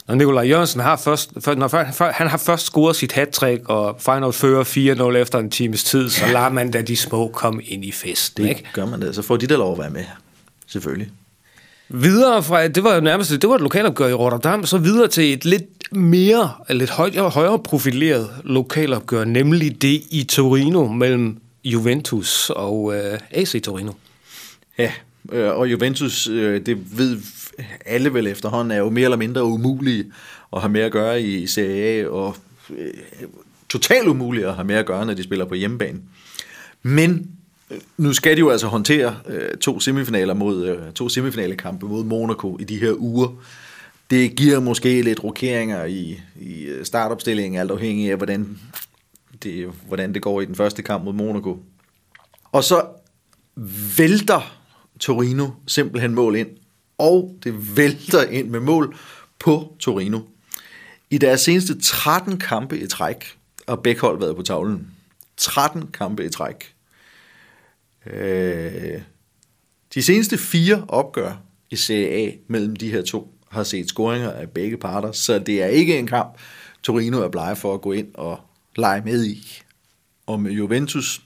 Når 0.09 0.15
Nikolaj 0.15 0.49
Jørgensen 0.49 0.81
har 0.81 0.97
først, 0.97 1.31
for, 1.41 1.55
når 1.55 1.69
før- 1.69 2.13
han 2.13 2.27
har 2.29 2.37
først 2.39 2.65
scoret 2.67 2.97
sit 2.97 3.13
hat 3.13 3.43
og 3.65 3.97
Feyenoord 4.01 4.33
fører 4.33 4.65
4-0 5.15 5.17
efter 5.17 5.39
en 5.39 5.51
times 5.51 5.85
tid, 5.85 6.11
så 6.11 6.27
lader 6.27 6.49
man 6.49 6.71
da 6.71 6.83
de 6.83 6.97
små 6.97 7.29
komme 7.29 7.63
ind 7.63 7.85
i 7.85 7.93
festen. 7.93 8.43
Det 8.45 8.49
Ikke? 8.51 8.65
gør 8.73 8.87
man 8.87 9.01
det. 9.03 9.15
Så 9.15 9.23
får 9.23 9.37
de 9.37 9.47
da 9.47 9.55
lov 9.57 9.73
at 9.73 9.79
være 9.79 9.91
med. 9.91 10.05
Selvfølgelig. 10.67 11.11
Videre 11.89 12.43
fra, 12.43 12.69
det 12.69 12.85
var 12.85 12.95
jo 12.95 13.01
nærmest, 13.01 13.31
det 13.31 13.49
var 13.49 13.55
et 13.55 13.61
lokalopgør 13.61 14.09
i 14.09 14.13
Rotterdam, 14.13 14.67
så 14.67 14.79
videre 14.79 15.09
til 15.09 15.33
et 15.33 15.45
lidt 15.45 15.65
mere, 15.93 16.53
lidt 16.71 16.91
højere, 16.91 17.29
højere 17.31 17.59
profileret 17.59 18.31
lokalopgør, 18.45 19.25
nemlig 19.25 19.83
det 19.83 20.03
i 20.11 20.25
Torino 20.29 20.87
mellem 20.89 21.37
Juventus 21.65 22.51
og 22.51 22.95
øh, 22.97 23.19
AC 23.31 23.63
Torino. 23.63 23.93
Ja, 24.79 24.93
øh, 25.33 25.59
og 25.59 25.71
Juventus, 25.71 26.27
øh, 26.29 26.67
det 26.67 26.99
ved 26.99 27.19
alle 27.87 28.15
vel 28.15 28.27
efterhånden, 28.27 28.71
er 28.71 28.77
jo 28.77 28.91
mere 28.91 29.05
eller 29.05 29.17
mindre 29.17 29.45
umulige 29.45 30.13
at 30.53 30.61
have 30.61 30.73
med 30.73 30.81
at 30.81 30.93
gøre 30.93 31.23
i 31.23 31.47
Serie 31.47 32.05
A, 32.05 32.09
og 32.09 32.37
øh, 32.71 32.95
totalt 33.69 34.09
umulige 34.09 34.47
at 34.47 34.55
have 34.55 34.67
med 34.67 34.75
at 34.75 34.87
gøre, 34.87 35.07
når 35.07 35.15
de 35.15 35.23
spiller 35.23 35.45
på 35.45 35.55
hjemmebane. 35.55 36.01
Men 36.83 37.31
øh, 37.71 37.79
nu 37.97 38.13
skal 38.13 38.37
de 38.37 38.41
jo 38.41 38.51
altså 38.51 38.67
håndtere 38.67 39.17
øh, 39.27 39.57
to 39.57 39.81
semifinaler 39.81 40.35
mod 40.35 40.67
øh, 40.67 40.93
to 40.93 41.09
semifinalekampe 41.09 41.87
mod 41.87 42.05
Monaco 42.05 42.57
i 42.61 42.65
de 42.65 42.79
her 42.79 42.93
uger. 42.99 43.29
Det 44.11 44.37
giver 44.37 44.61
måske 44.61 45.03
lidt 45.03 45.25
rokeringer 45.25 45.85
i, 45.85 46.21
i 46.41 46.63
øh, 46.63 46.85
startopstillingen, 46.85 47.61
alt 47.61 47.71
afhængig 47.71 48.11
af, 48.11 48.17
hvordan 48.17 48.59
det, 49.43 49.71
hvordan 49.87 50.15
det 50.15 50.23
går 50.23 50.41
i 50.41 50.45
den 50.45 50.55
første 50.55 50.83
kamp 50.83 51.05
mod 51.05 51.13
Monaco. 51.13 51.63
Og 52.53 52.65
så 52.65 52.87
vælter 53.97 54.57
Torino 55.01 55.49
simpelthen 55.67 56.15
mål 56.15 56.37
ind, 56.37 56.49
og 56.99 57.39
det 57.45 57.77
vælter 57.77 58.23
ind 58.23 58.51
med 58.51 58.61
mål 58.61 58.97
på 59.39 59.77
Torino. 59.79 60.21
I 61.11 61.19
deres 61.19 61.41
seneste 61.41 61.81
13 61.81 62.39
kampe 62.39 62.79
i 62.79 62.87
træk, 62.87 63.39
og 63.67 63.83
begge 63.83 64.01
hold 64.01 64.19
været 64.19 64.37
på 64.37 64.43
tavlen. 64.43 64.91
13 65.37 65.87
kampe 65.87 66.25
i 66.25 66.29
træk. 66.29 66.75
Øh, 68.07 69.01
de 69.95 70.03
seneste 70.03 70.39
fire 70.39 70.85
opgør 70.89 71.33
i 71.71 71.77
Serie 71.77 72.09
A 72.09 72.33
mellem 72.49 72.77
de 72.77 72.91
her 72.91 73.03
to 73.03 73.35
har 73.51 73.63
set 73.63 73.89
scoringer 73.89 74.31
af 74.31 74.51
begge 74.51 74.77
parter, 74.77 75.13
så 75.13 75.39
det 75.39 75.63
er 75.63 75.67
ikke 75.67 75.99
en 75.99 76.07
kamp, 76.07 76.39
Torino 76.83 77.23
er 77.23 77.29
blege 77.29 77.57
for 77.57 77.75
at 77.75 77.81
gå 77.81 77.93
ind 77.93 78.15
og 78.15 78.41
lege 78.77 79.03
med 79.05 79.25
i. 79.25 79.63
Og 80.27 80.41
med 80.41 80.53
Juventus, 80.53 81.23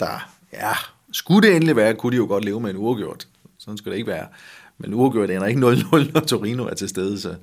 der, 0.00 0.30
ja, 0.52 0.72
skulle 1.12 1.48
det 1.48 1.56
endelig 1.56 1.76
være, 1.76 1.94
kunne 1.94 2.12
de 2.12 2.16
jo 2.16 2.26
godt 2.26 2.44
leve 2.44 2.60
med 2.60 2.70
en 2.70 2.76
uafgjort. 2.76 3.28
Sådan 3.66 3.78
skal 3.78 3.92
det 3.92 3.98
ikke 3.98 4.10
være. 4.10 4.26
Men 4.78 4.94
uafgjort 4.94 5.30
ender 5.30 5.46
ikke 5.46 5.60
0-0, 5.60 6.12
når 6.12 6.20
Torino 6.20 6.64
er 6.64 6.74
til 6.74 6.88
stede. 6.88 7.20
Så. 7.20 7.34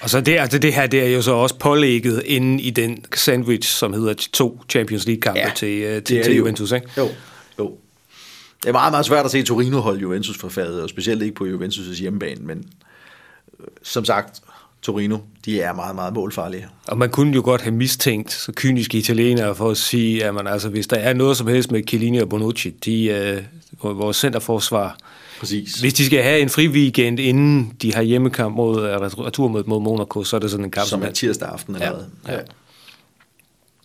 Og 0.00 0.10
så 0.10 0.20
det, 0.20 0.38
altså 0.38 0.58
det 0.58 0.74
her, 0.74 0.86
det 0.86 1.02
er 1.02 1.08
jo 1.08 1.22
så 1.22 1.32
også 1.32 1.58
pålægget 1.58 2.22
inde 2.26 2.62
i 2.62 2.70
den 2.70 3.04
sandwich, 3.14 3.68
som 3.70 3.92
hedder 3.92 4.14
to 4.32 4.62
Champions 4.68 5.06
League-kampe 5.06 5.40
ja, 5.40 5.50
til, 5.56 5.82
øh, 5.82 6.02
til, 6.02 6.24
til 6.24 6.36
Juventus, 6.36 6.72
ikke? 6.72 6.88
Jo, 6.96 7.08
jo. 7.58 7.76
Det 8.62 8.68
er 8.68 8.72
meget, 8.72 8.92
meget 8.92 9.06
svært 9.06 9.24
at 9.24 9.30
se 9.30 9.42
Torino 9.42 9.80
holde 9.80 10.00
Juventus 10.00 10.38
for 10.38 10.48
fadet, 10.48 10.82
og 10.82 10.88
specielt 10.88 11.22
ikke 11.22 11.34
på 11.34 11.46
Juventus' 11.46 12.00
hjemmebane, 12.00 12.46
men 12.46 12.64
øh, 13.60 13.66
som 13.82 14.04
sagt, 14.04 14.40
Torino, 14.82 15.18
de 15.44 15.60
er 15.60 15.72
meget, 15.72 15.94
meget 15.94 16.14
målfarlige. 16.14 16.68
Og 16.86 16.98
man 16.98 17.10
kunne 17.10 17.34
jo 17.34 17.42
godt 17.44 17.60
have 17.60 17.74
mistænkt 17.74 18.32
så 18.32 18.52
kyniske 18.56 18.98
italienere 18.98 19.54
for 19.54 19.70
at 19.70 19.76
sige, 19.76 20.24
at 20.24 20.34
man, 20.34 20.46
altså, 20.46 20.68
hvis 20.68 20.86
der 20.86 20.96
er 20.96 21.12
noget 21.12 21.36
som 21.36 21.46
helst 21.46 21.70
med 21.70 21.82
Chiellini 21.88 22.18
og 22.18 22.28
Bonucci, 22.28 22.70
de, 22.70 23.44
uh, 23.82 23.98
vores 23.98 24.16
centerforsvar, 24.16 24.96
Præcis. 25.44 25.80
hvis 25.80 25.94
de 25.94 26.06
skal 26.06 26.22
have 26.22 26.40
en 26.40 26.48
fri 26.48 26.68
weekend, 26.68 27.20
inden 27.20 27.76
de 27.82 27.94
har 27.94 28.02
hjemmekamp 28.02 28.56
mod 28.56 28.76
uh, 28.76 29.24
retur 29.24 29.48
mod, 29.48 29.64
mod 29.64 29.80
Monaco, 29.80 30.24
så 30.24 30.36
er 30.36 30.40
det 30.40 30.50
sådan 30.50 30.64
en 30.64 30.70
kamp. 30.70 30.88
Som 30.88 31.02
er 31.02 31.10
tirsdag 31.10 31.48
aften 31.48 31.76
allerede. 31.76 32.10
Ja, 32.28 32.34
ja. 32.34 32.40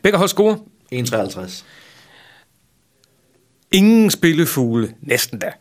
Begge 0.03 0.17
hold 0.17 0.29
score. 0.29 0.59
1,53. 0.93 1.63
Ingen 3.71 4.11
spillefugle, 4.11 4.95
næsten 5.01 5.39
da, 5.39 5.51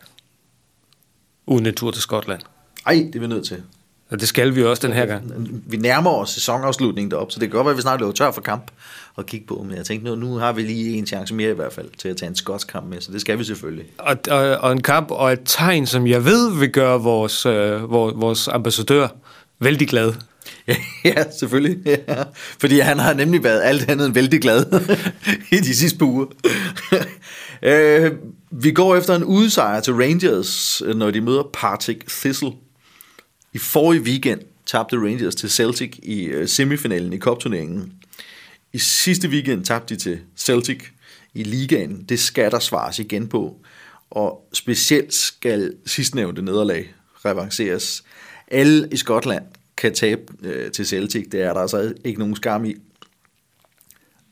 uden 1.46 1.66
en 1.66 1.74
tur 1.74 1.90
til 1.90 2.02
Skotland. 2.02 2.40
Ej, 2.86 2.92
det 2.92 3.14
er 3.14 3.20
vi 3.20 3.26
nødt 3.26 3.46
til. 3.46 3.62
Og 4.10 4.20
det 4.20 4.28
skal 4.28 4.54
vi 4.54 4.64
også 4.64 4.86
den 4.86 4.96
her 4.96 5.06
gang. 5.06 5.32
Vi 5.66 5.76
nærmer 5.76 6.10
os 6.10 6.30
sæsonafslutningen 6.30 7.10
derop, 7.10 7.32
så 7.32 7.40
det 7.40 7.48
kan 7.48 7.56
godt 7.56 7.64
være, 7.64 7.70
at 7.70 7.76
vi 7.76 7.82
snart 7.82 8.00
løber 8.00 8.12
tør 8.12 8.30
for 8.30 8.40
kamp 8.40 8.70
og 9.14 9.26
kigge 9.26 9.46
på. 9.46 9.64
Men 9.68 9.76
jeg 9.76 9.84
tænkte, 9.84 10.10
nu, 10.10 10.16
nu 10.16 10.34
har 10.34 10.52
vi 10.52 10.62
lige 10.62 10.98
en 10.98 11.06
chance 11.06 11.34
mere 11.34 11.50
i 11.50 11.54
hvert 11.54 11.72
fald 11.72 11.88
til 11.98 12.08
at 12.08 12.16
tage 12.16 12.28
en 12.28 12.36
skotsk 12.36 12.68
kamp 12.68 12.86
med, 12.86 13.00
så 13.00 13.12
det 13.12 13.20
skal 13.20 13.38
vi 13.38 13.44
selvfølgelig. 13.44 13.86
Og, 13.98 14.16
og, 14.30 14.38
og 14.38 14.72
en 14.72 14.82
kamp 14.82 15.10
og 15.10 15.32
et 15.32 15.40
tegn, 15.44 15.86
som 15.86 16.06
jeg 16.06 16.24
ved 16.24 16.58
vil 16.58 16.70
gøre 16.70 17.00
vores, 17.00 17.46
øh, 17.46 17.90
vores, 17.90 18.14
vores 18.16 18.48
ambassadør 18.48 19.08
vældig 19.60 19.88
glad. 19.88 20.12
ja, 21.04 21.30
selvfølgelig. 21.38 21.78
Ja. 21.86 22.22
Fordi 22.60 22.78
han 22.78 22.98
har 22.98 23.14
nemlig 23.14 23.44
været 23.44 23.60
alt 23.64 23.90
andet 23.90 24.06
end 24.06 24.14
vældig 24.14 24.40
glad 24.40 24.64
i 25.52 25.56
de 25.56 25.76
sidste 25.76 26.04
uger. 26.04 26.26
øh, 27.62 28.12
vi 28.50 28.72
går 28.72 28.96
efter 28.96 29.14
en 29.14 29.24
udsejr 29.24 29.80
til 29.80 29.94
Rangers, 29.94 30.82
når 30.94 31.10
de 31.10 31.20
møder 31.20 31.42
Partick 31.52 32.08
Thistle 32.08 32.52
i 33.52 33.58
forrige 33.58 34.02
weekend 34.02 34.40
tabte 34.66 34.96
Rangers 34.96 35.34
til 35.34 35.50
Celtic 35.50 35.98
i 36.02 36.24
øh, 36.24 36.48
semifinalen 36.48 37.12
i 37.12 37.18
kopturneringen. 37.18 37.92
I 38.72 38.78
sidste 38.78 39.28
weekend 39.28 39.64
tabte 39.64 39.94
de 39.94 40.00
til 40.00 40.20
Celtic 40.36 40.82
i 41.34 41.42
ligaen. 41.42 42.04
Det 42.08 42.20
skal 42.20 42.50
der 42.50 42.58
svares 42.58 42.98
igen 42.98 43.28
på. 43.28 43.56
Og 44.10 44.48
specielt 44.52 45.14
skal 45.14 45.74
sidstnævnte 45.86 46.42
nederlag 46.42 46.94
revanceres. 47.24 48.04
Alle 48.48 48.88
i 48.92 48.96
Skotland 48.96 49.44
kan 49.76 49.94
tabe 49.94 50.22
øh, 50.42 50.72
til 50.72 50.86
Celtic. 50.86 51.30
Det 51.32 51.42
er 51.42 51.52
der 51.52 51.60
altså 51.60 51.94
ikke 52.04 52.18
nogen 52.18 52.36
skam 52.36 52.64
i. 52.64 52.74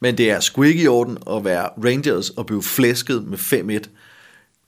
Men 0.00 0.18
det 0.18 0.30
er 0.30 0.40
sgu 0.40 0.62
ikke 0.62 0.82
i 0.82 0.88
orden 0.88 1.18
at 1.30 1.44
være 1.44 1.68
Rangers 1.84 2.30
og 2.30 2.46
blive 2.46 2.62
flæsket 2.62 3.24
med 3.24 3.38
5-1 3.38 3.88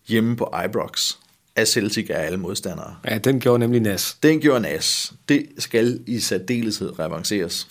hjemme 0.08 0.36
på 0.36 0.54
Ibrox 0.64 1.12
af 1.58 1.68
Celtic 1.68 2.10
af 2.10 2.26
alle 2.26 2.38
modstandere. 2.38 2.96
Ja, 3.04 3.18
den 3.18 3.40
gjorde 3.40 3.58
nemlig 3.58 3.80
nas. 3.80 4.16
Den 4.22 4.40
gjorde 4.40 4.60
nas. 4.60 5.12
Det 5.28 5.46
skal 5.58 6.00
i 6.06 6.20
særdeleshed 6.20 6.98
revanceres. 6.98 7.68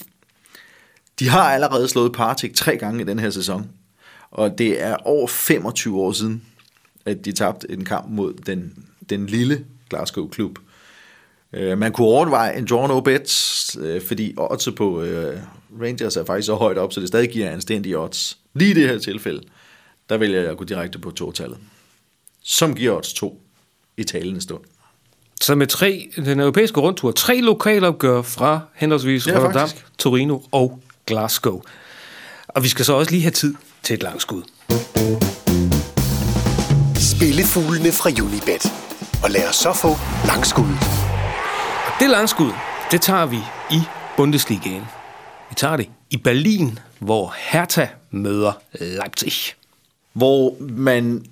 De 1.20 1.30
har 1.30 1.54
allerede 1.54 1.88
slået 1.88 2.14
Partick 2.14 2.56
tre 2.56 2.78
gange 2.78 3.02
i 3.02 3.06
den 3.06 3.20
her 3.20 3.30
sæson, 3.30 3.70
og 4.32 4.58
det 4.58 4.84
er 4.84 4.96
over 4.96 5.28
25 5.28 6.00
år 6.00 6.12
siden, 6.12 6.44
at 7.06 7.26
de 7.26 7.32
tabte 7.32 7.72
en 7.72 7.86
kamp 7.86 8.10
mod 8.10 8.34
den, 8.34 8.86
den 9.10 9.28
lille 9.28 9.66
Glasgow-klub. 9.90 10.60
Uh, 11.58 11.78
man 11.78 11.92
kunne 11.92 12.08
overveje 12.08 12.58
en 12.58 12.66
draw 12.66 12.88
no 12.88 13.00
bets, 13.00 13.78
uh, 13.78 14.02
fordi 14.02 14.34
odds 14.38 14.70
på 14.78 15.02
uh, 15.02 15.06
Rangers 15.82 16.18
er 16.18 16.26
faktisk 16.26 16.46
så 16.46 16.56
højt 16.56 16.78
op, 16.78 16.94
så 16.94 17.00
det 17.00 17.08
stadig 17.08 17.30
giver 17.30 17.50
anstændige 17.52 18.00
odds. 18.00 18.38
Lige 18.54 18.72
i 18.72 18.74
det 18.74 18.90
her 18.90 19.00
tilfælde, 19.00 19.42
der 20.10 20.18
vælger 20.18 20.42
jeg 20.42 20.52
at 20.52 20.58
gå 20.58 20.64
direkte 20.64 21.00
på 21.00 21.12
to-tallet, 21.12 21.58
som 22.44 22.76
giver 22.76 22.98
odds 22.98 23.14
2 23.14 23.47
i 23.98 24.04
talende 24.04 24.42
stund. 24.42 24.62
Så 25.42 25.56
med 25.56 25.68
tre, 25.68 26.10
den 26.16 26.40
europæiske 26.40 26.80
rundtur, 26.80 27.12
tre 27.12 27.42
lokalopgør 27.42 28.22
fra 28.22 28.60
henholdsvis 28.76 29.28
ja, 29.28 29.38
Rotterdam, 29.38 29.70
Torino 29.98 30.40
og 30.52 30.80
Glasgow. 31.06 31.62
Og 32.48 32.64
vi 32.64 32.68
skal 32.68 32.86
så 32.86 32.94
også 32.94 33.12
lige 33.12 33.22
have 33.22 33.32
tid 33.32 33.56
til 33.84 33.94
et 33.94 34.04
langskud. 34.04 34.44
Spillefuglene 36.96 37.92
fra 37.92 38.10
Unibet. 38.24 38.74
Og 39.24 39.30
lad 39.30 39.50
os 39.50 39.56
så 39.56 39.74
få 39.74 39.88
langskud. 40.28 40.74
Og 41.88 41.94
det 42.00 42.10
langskud, 42.10 42.52
det 42.92 43.02
tager 43.02 43.26
vi 43.26 43.40
i 43.72 43.82
Bundesligaen. 44.18 44.84
Vi 45.50 45.56
tager 45.56 45.78
det 45.78 45.90
i 46.10 46.18
Berlin, 46.18 46.80
hvor 47.00 47.36
Hertha 47.38 47.86
møder 48.12 48.54
Leipzig. 48.80 49.34
Hvor 50.14 50.56
man 50.60 51.26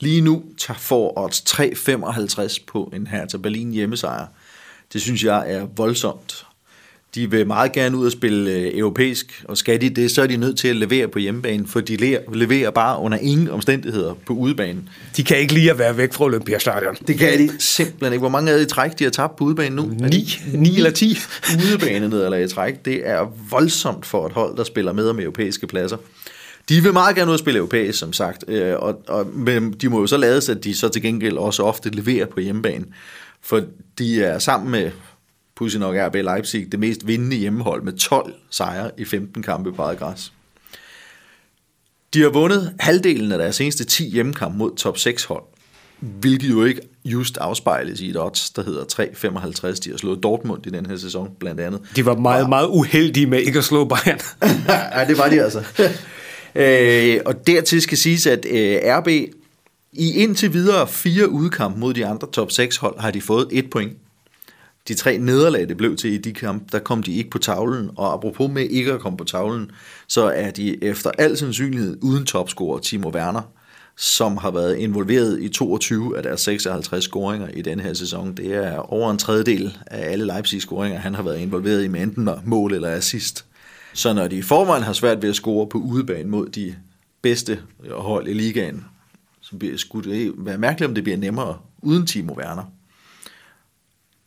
lige 0.00 0.20
nu 0.20 0.42
får 0.78 1.18
odds 1.18 1.40
3,55 1.40 2.64
på 2.66 2.92
en 2.96 3.06
her 3.06 3.26
til 3.26 3.38
Berlin 3.38 3.72
hjemmesejr. 3.72 4.26
Det 4.92 5.00
synes 5.00 5.24
jeg 5.24 5.52
er 5.52 5.66
voldsomt. 5.76 6.46
De 7.14 7.30
vil 7.30 7.46
meget 7.46 7.72
gerne 7.72 7.96
ud 7.96 8.06
og 8.06 8.12
spille 8.12 8.50
øh, 8.50 8.78
europæisk, 8.78 9.44
og 9.44 9.56
skal 9.56 9.80
de 9.80 9.90
det, 9.90 10.10
så 10.10 10.22
er 10.22 10.26
de 10.26 10.36
nødt 10.36 10.58
til 10.58 10.68
at 10.68 10.76
levere 10.76 11.08
på 11.08 11.18
hjemmebane, 11.18 11.66
for 11.66 11.80
de 11.80 11.96
leverer 12.32 12.70
bare 12.70 13.00
under 13.00 13.18
ingen 13.18 13.48
omstændigheder 13.48 14.14
på 14.26 14.32
udebanen. 14.32 14.88
De 15.16 15.24
kan 15.24 15.38
ikke 15.38 15.54
lige 15.54 15.70
at 15.70 15.78
være 15.78 15.96
væk 15.96 16.12
fra 16.12 16.24
Olympiastadion. 16.24 16.96
Det 17.06 17.18
kan 17.18 17.38
de 17.38 17.50
simpelthen 17.58 18.12
ikke. 18.12 18.20
Hvor 18.20 18.28
mange 18.28 18.52
af 18.52 18.58
de 18.58 18.64
træk, 18.64 18.98
de 18.98 19.04
har 19.04 19.10
tabt 19.10 19.36
på 19.36 19.44
udebanen 19.44 19.72
nu? 19.72 19.82
Ni, 19.82 20.38
ni 20.52 20.76
eller 20.76 20.90
ti. 20.90 21.18
Udebane 21.70 22.08
nederlag 22.08 22.44
i 22.44 22.48
træk. 22.48 22.84
Det 22.84 23.08
er 23.08 23.32
voldsomt 23.50 24.06
for 24.06 24.26
et 24.26 24.32
hold, 24.32 24.56
der 24.56 24.64
spiller 24.64 24.92
med 24.92 25.08
om 25.08 25.20
europæiske 25.20 25.66
pladser. 25.66 25.96
De 26.68 26.82
vil 26.82 26.92
meget 26.92 27.16
gerne 27.16 27.28
ud 27.28 27.32
og 27.32 27.38
spille 27.38 27.58
europæisk, 27.58 27.98
som 27.98 28.12
sagt, 28.12 28.44
øh, 28.48 28.74
og, 28.78 29.02
og, 29.08 29.26
men 29.26 29.72
de 29.72 29.88
må 29.88 30.00
jo 30.00 30.06
så 30.06 30.16
lade 30.16 30.40
sig, 30.40 30.56
at 30.56 30.64
de 30.64 30.76
så 30.76 30.88
til 30.88 31.02
gengæld 31.02 31.36
også 31.38 31.62
ofte 31.62 31.90
leverer 31.90 32.26
på 32.26 32.40
hjemmebane. 32.40 32.84
For 33.40 33.62
de 33.98 34.24
er 34.24 34.38
sammen 34.38 34.70
med, 34.70 34.90
pudsigt 35.56 35.80
nok 35.80 35.94
RB 35.98 36.14
Leipzig, 36.14 36.72
det 36.72 36.80
mest 36.80 37.06
vindende 37.06 37.36
hjemmehold 37.36 37.82
med 37.82 37.92
12 37.92 38.34
sejre 38.50 38.90
i 38.98 39.04
15 39.04 39.42
kampe 39.42 39.72
på 39.72 39.82
eget 39.82 39.98
græs. 39.98 40.32
De 42.14 42.22
har 42.22 42.28
vundet 42.28 42.74
halvdelen 42.80 43.32
af 43.32 43.38
deres 43.38 43.56
seneste 43.56 43.84
10 43.84 44.10
hjemmekampe 44.10 44.58
mod 44.58 44.76
top 44.76 44.98
6 44.98 45.24
hold, 45.24 45.42
hvilket 46.00 46.50
jo 46.50 46.64
ikke 46.64 46.80
just 47.04 47.36
afspejles 47.36 48.00
i 48.00 48.10
et 48.10 48.20
odds, 48.20 48.50
der 48.50 48.62
hedder 48.62 48.84
3,55. 48.84 49.80
De 49.84 49.90
har 49.90 49.96
slået 49.96 50.22
Dortmund 50.22 50.66
i 50.66 50.70
den 50.70 50.86
her 50.86 50.96
sæson, 50.96 51.30
blandt 51.40 51.60
andet. 51.60 51.80
De 51.96 52.06
var 52.06 52.16
meget, 52.16 52.48
meget 52.48 52.66
uheldige 52.66 53.26
med 53.26 53.38
ikke 53.38 53.58
at 53.58 53.64
slå 53.64 53.84
Bayern. 53.84 54.20
ja, 54.94 55.04
det 55.08 55.18
var 55.18 55.28
de 55.28 55.42
altså. 55.42 55.64
Øh, 56.56 57.20
og 57.26 57.46
dertil 57.46 57.82
skal 57.82 57.98
siges, 57.98 58.26
at 58.26 58.46
øh, 58.50 58.78
RB 58.84 59.08
i 59.92 60.12
indtil 60.14 60.52
videre 60.52 60.88
fire 60.88 61.28
udkamp 61.28 61.76
mod 61.76 61.94
de 61.94 62.06
andre 62.06 62.28
top 62.32 62.52
6 62.52 62.76
hold 62.76 63.00
har 63.00 63.10
de 63.10 63.20
fået 63.20 63.48
et 63.50 63.70
point. 63.70 63.92
De 64.88 64.94
tre 64.94 65.18
nederlag, 65.18 65.68
det 65.68 65.76
blev 65.76 65.96
til 65.96 66.12
i 66.12 66.18
de 66.18 66.32
kampe, 66.32 66.64
der 66.72 66.78
kom 66.78 67.02
de 67.02 67.14
ikke 67.14 67.30
på 67.30 67.38
tavlen, 67.38 67.90
og 67.96 68.12
apropos 68.12 68.50
med 68.50 68.62
ikke 68.70 68.92
at 68.92 69.00
komme 69.00 69.16
på 69.16 69.24
tavlen, 69.24 69.70
så 70.06 70.24
er 70.24 70.50
de 70.50 70.84
efter 70.84 71.10
al 71.18 71.36
sandsynlighed 71.36 71.98
uden 72.02 72.26
topscorer 72.26 72.78
Timo 72.78 73.10
Werner, 73.10 73.42
som 73.96 74.36
har 74.36 74.50
været 74.50 74.76
involveret 74.76 75.42
i 75.42 75.48
22 75.48 76.16
af 76.16 76.22
deres 76.22 76.40
56 76.40 77.04
scoringer 77.04 77.48
i 77.48 77.62
den 77.62 77.80
her 77.80 77.94
sæson. 77.94 78.34
Det 78.34 78.54
er 78.54 78.92
over 78.92 79.10
en 79.10 79.18
tredjedel 79.18 79.78
af 79.86 80.12
alle 80.12 80.24
Leipzig-scoringer, 80.26 80.98
han 80.98 81.14
har 81.14 81.22
været 81.22 81.38
involveret 81.38 81.84
i 81.84 81.88
med 81.88 82.02
enten 82.02 82.28
mål 82.44 82.74
eller 82.74 82.88
assist. 82.88 83.45
Så 83.96 84.12
når 84.12 84.28
de 84.28 84.36
i 84.36 84.42
forvejen 84.42 84.82
har 84.82 84.92
svært 84.92 85.22
ved 85.22 85.28
at 85.28 85.36
score 85.36 85.66
på 85.66 85.78
udebane 85.78 86.28
mod 86.28 86.48
de 86.48 86.76
bedste 87.22 87.60
hold 87.90 88.28
i 88.28 88.32
ligaen, 88.32 88.84
så 89.40 89.56
bliver, 89.56 89.76
skulle 89.76 90.12
det 90.12 90.32
være 90.36 90.58
mærkeligt, 90.58 90.88
om 90.88 90.94
det 90.94 91.04
bliver 91.04 91.16
nemmere 91.18 91.58
uden 91.82 92.06
Timo 92.06 92.34
Werner. 92.34 92.64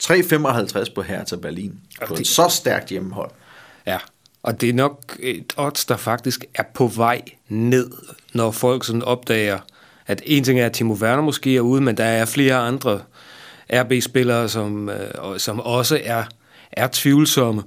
3,55 0.03 0.93
på 0.93 1.01
Hertha 1.01 1.35
Berlin 1.35 1.79
på 2.07 2.13
et 2.13 2.27
så 2.27 2.47
stærkt 2.49 2.89
hjemmehold. 2.89 3.31
Ja, 3.85 3.97
og 4.43 4.61
det 4.61 4.69
er 4.69 4.73
nok 4.73 5.17
et 5.19 5.53
odds, 5.57 5.85
der 5.85 5.97
faktisk 5.97 6.45
er 6.55 6.63
på 6.73 6.87
vej 6.87 7.21
ned, 7.47 7.91
når 8.33 8.51
folk 8.51 8.85
sådan 8.85 9.03
opdager, 9.03 9.59
at 10.07 10.21
en 10.25 10.43
ting 10.43 10.59
er, 10.59 10.65
at 10.65 10.71
Timo 10.71 10.93
Werner 10.93 11.23
måske 11.23 11.55
er 11.55 11.61
ude, 11.61 11.81
men 11.81 11.97
der 11.97 12.03
er 12.03 12.25
flere 12.25 12.55
andre 12.55 13.01
RB-spillere, 13.73 14.49
som, 14.49 14.89
øh, 14.89 15.39
som 15.39 15.59
også 15.59 16.01
er, 16.03 16.23
er 16.71 16.87
tvivlsomme. 16.91 17.63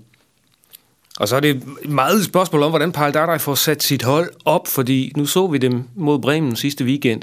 Og 1.21 1.29
så 1.29 1.37
er 1.37 1.41
det 1.41 1.63
meget 1.89 2.17
et 2.17 2.25
spørgsmål 2.25 2.63
om, 2.63 2.71
hvordan 2.71 2.93
Paul 2.93 3.13
Dardai 3.13 3.39
får 3.39 3.55
sat 3.55 3.83
sit 3.83 4.03
hold 4.03 4.31
op, 4.45 4.69
fordi 4.69 5.13
nu 5.17 5.27
så 5.27 5.47
vi 5.47 5.59
dem 5.59 5.83
mod 5.95 6.19
Bremen 6.19 6.57
sidste 6.57 6.85
weekend, 6.85 7.23